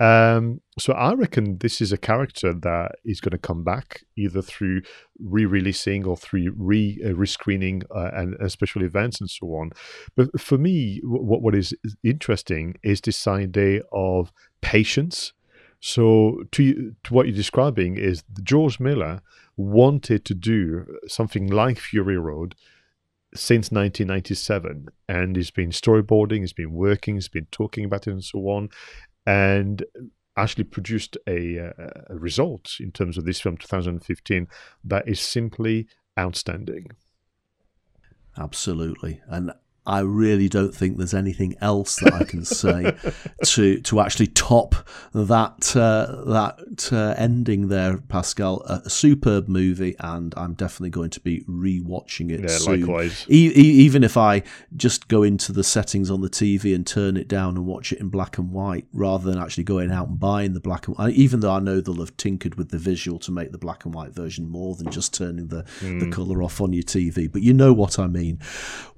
um, 0.00 0.60
so 0.78 0.92
i 0.94 1.12
reckon 1.12 1.58
this 1.58 1.80
is 1.80 1.92
a 1.92 1.98
character 1.98 2.52
that 2.54 2.92
is 3.04 3.20
going 3.20 3.32
to 3.32 3.38
come 3.38 3.62
back 3.62 4.02
either 4.16 4.42
through 4.42 4.82
re-releasing 5.20 6.04
or 6.06 6.16
through 6.16 6.54
re 6.56 6.98
uh, 7.04 7.08
rescreening 7.10 7.82
uh, 7.94 8.10
and 8.14 8.34
uh, 8.40 8.48
special 8.48 8.82
events 8.82 9.20
and 9.20 9.30
so 9.30 9.46
on. 9.48 9.70
But 10.16 10.40
for 10.40 10.58
me 10.58 11.00
what 11.04 11.42
what 11.42 11.54
is 11.54 11.74
interesting 12.02 12.76
is 12.82 13.00
this 13.00 13.26
idea 13.26 13.82
of 13.92 14.32
patience. 14.60 15.32
So 15.80 16.44
to 16.52 16.62
you- 16.62 16.96
to 17.04 17.14
what 17.14 17.26
you're 17.26 17.36
describing 17.36 17.96
is 17.96 18.24
George 18.42 18.80
Miller 18.80 19.22
wanted 19.56 20.24
to 20.24 20.34
do 20.34 20.86
something 21.06 21.46
like 21.48 21.78
Fury 21.78 22.18
Road 22.18 22.54
since 23.34 23.70
1997 23.70 24.88
and 25.08 25.36
he's 25.36 25.50
been 25.50 25.70
storyboarding 25.70 26.40
he's 26.40 26.52
been 26.52 26.72
working 26.72 27.14
he's 27.14 27.28
been 27.28 27.46
talking 27.50 27.84
about 27.84 28.06
it 28.06 28.10
and 28.10 28.24
so 28.24 28.38
on 28.48 28.68
and 29.26 29.84
actually 30.36 30.64
produced 30.64 31.16
a, 31.28 31.58
uh, 31.58 31.90
a 32.08 32.16
result 32.16 32.76
in 32.80 32.90
terms 32.90 33.18
of 33.18 33.24
this 33.24 33.40
film 33.40 33.56
2015 33.56 34.48
that 34.84 35.06
is 35.06 35.20
simply 35.20 35.86
outstanding 36.18 36.86
Absolutely. 38.38 39.20
And 39.26 39.52
I 39.90 40.00
really 40.00 40.48
don't 40.48 40.72
think 40.72 40.98
there's 40.98 41.14
anything 41.14 41.56
else 41.60 41.96
that 41.96 42.12
I 42.14 42.22
can 42.24 42.44
say 42.44 42.94
to 43.44 43.80
to 43.80 44.00
actually 44.00 44.28
top 44.28 44.74
that 45.12 45.74
uh, 45.76 46.22
that 46.26 46.92
uh, 46.92 47.14
ending 47.18 47.68
there, 47.68 47.98
Pascal. 47.98 48.62
A, 48.66 48.82
a 48.84 48.90
superb 48.90 49.48
movie, 49.48 49.96
and 49.98 50.32
I'm 50.36 50.54
definitely 50.54 50.90
going 50.90 51.10
to 51.10 51.20
be 51.20 51.40
rewatching 51.48 52.30
it 52.30 52.40
yeah 52.40 52.46
soon. 52.48 52.82
likewise 52.82 53.26
E- 53.28 53.52
e- 53.54 53.84
even 53.84 54.04
if 54.04 54.16
I 54.16 54.42
just 54.76 55.08
go 55.08 55.24
into 55.24 55.52
the 55.52 55.64
settings 55.64 56.08
on 56.08 56.20
the 56.20 56.30
TV 56.30 56.72
and 56.74 56.86
turn 56.86 57.16
it 57.16 57.26
down 57.26 57.56
and 57.56 57.66
watch 57.66 57.92
it 57.92 57.98
in 57.98 58.10
black 58.10 58.38
and 58.38 58.52
white, 58.52 58.86
rather 58.92 59.28
than 59.28 59.42
actually 59.42 59.64
going 59.64 59.90
out 59.90 60.06
and 60.08 60.20
buying 60.20 60.54
the 60.54 60.60
black 60.60 60.86
and 60.86 60.96
white, 60.96 61.14
even 61.14 61.40
though 61.40 61.52
I 61.52 61.58
know 61.58 61.80
they'll 61.80 61.96
have 61.96 62.16
tinkered 62.16 62.54
with 62.54 62.70
the 62.70 62.78
visual 62.78 63.18
to 63.20 63.32
make 63.32 63.50
the 63.50 63.58
black 63.58 63.84
and 63.84 63.92
white 63.92 64.14
version 64.14 64.48
more 64.48 64.76
than 64.76 64.90
just 64.92 65.12
turning 65.12 65.48
the, 65.48 65.64
the 65.80 66.08
colour 66.12 66.42
off 66.44 66.60
on 66.60 66.72
your 66.72 66.84
TV. 66.84 67.30
But 67.30 67.42
you 67.42 67.52
know 67.52 67.72
what 67.72 67.98
I 67.98 68.06
mean. 68.06 68.38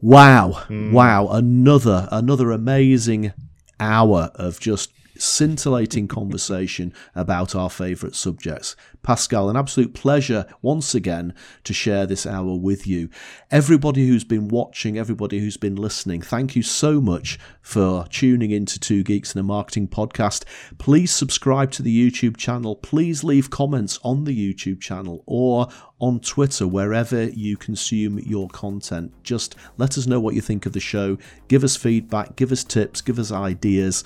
Wow, 0.03 0.65
wow, 0.91 1.29
another 1.29 2.09
another 2.11 2.51
amazing 2.51 3.33
hour 3.79 4.31
of 4.35 4.59
just 4.59 4.91
scintillating 5.23 6.09
conversation 6.09 6.93
about 7.15 7.55
our 7.55 7.71
favourite 7.71 8.15
subjects. 8.15 8.75
Pascal, 9.03 9.49
an 9.49 9.57
absolute 9.57 9.95
pleasure 9.95 10.47
once 10.63 10.95
again 10.95 11.35
to 11.65 11.73
share 11.73 12.07
this 12.07 12.27
hour 12.27 12.57
with 12.57 12.87
you. 12.87 13.09
Everybody 13.51 14.07
who's 14.07 14.25
been 14.25 14.49
watching, 14.49 14.99
everybody 14.99 15.41
who's 15.41 15.57
been 15.57 15.77
listening, 15.77 16.23
thank 16.23 16.55
you 16.55 16.63
so 16.63 17.01
much 17.01 17.39
for 17.61 18.07
tuning 18.09 18.51
in 18.51 18.67
to 18.67 18.79
Two 18.79 19.03
Geeks 19.03 19.33
and 19.33 19.41
a 19.41 19.43
Marketing 19.43 19.89
podcast. 19.89 20.45
Please 20.79 21.11
subscribe 21.11 21.71
to 21.73 21.83
the 21.83 22.11
YouTube 22.11 22.37
channel. 22.37 22.77
Please 22.77 23.25
leave 23.25 23.51
comments 23.51 23.99
on 24.03 24.25
the 24.25 24.55
YouTube 24.55 24.81
channel 24.81 25.23
or 25.27 25.69
on 25.99 26.19
Twitter, 26.19 26.67
wherever 26.67 27.25
you 27.27 27.57
consume 27.57 28.19
your 28.19 28.49
content. 28.49 29.13
Just 29.23 29.55
let 29.79 29.97
us 29.97 30.07
know 30.07 30.19
what 30.19 30.35
you 30.35 30.41
think 30.41 30.67
of 30.67 30.73
the 30.73 30.81
show. 30.81 31.17
Give 31.47 31.63
us 31.63 31.77
feedback, 31.77 32.35
give 32.35 32.51
us 32.51 32.65
tips, 32.65 33.01
give 33.01 33.21
us 33.21 33.31
ideas. 33.31 34.03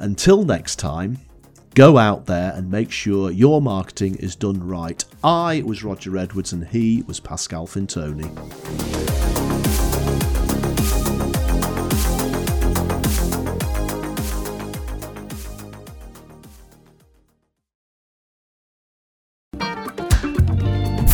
Until 0.00 0.44
next 0.44 0.76
time, 0.76 1.18
go 1.74 1.98
out 1.98 2.24
there 2.24 2.54
and 2.54 2.70
make 2.70 2.90
sure 2.90 3.30
your 3.30 3.60
marketing 3.60 4.14
is 4.14 4.34
done 4.34 4.66
right. 4.66 5.04
I 5.22 5.62
was 5.66 5.84
Roger 5.84 6.16
Edwards 6.16 6.54
and 6.54 6.66
he 6.66 7.02
was 7.06 7.20
Pascal 7.20 7.66
Fintoni. 7.66 9.39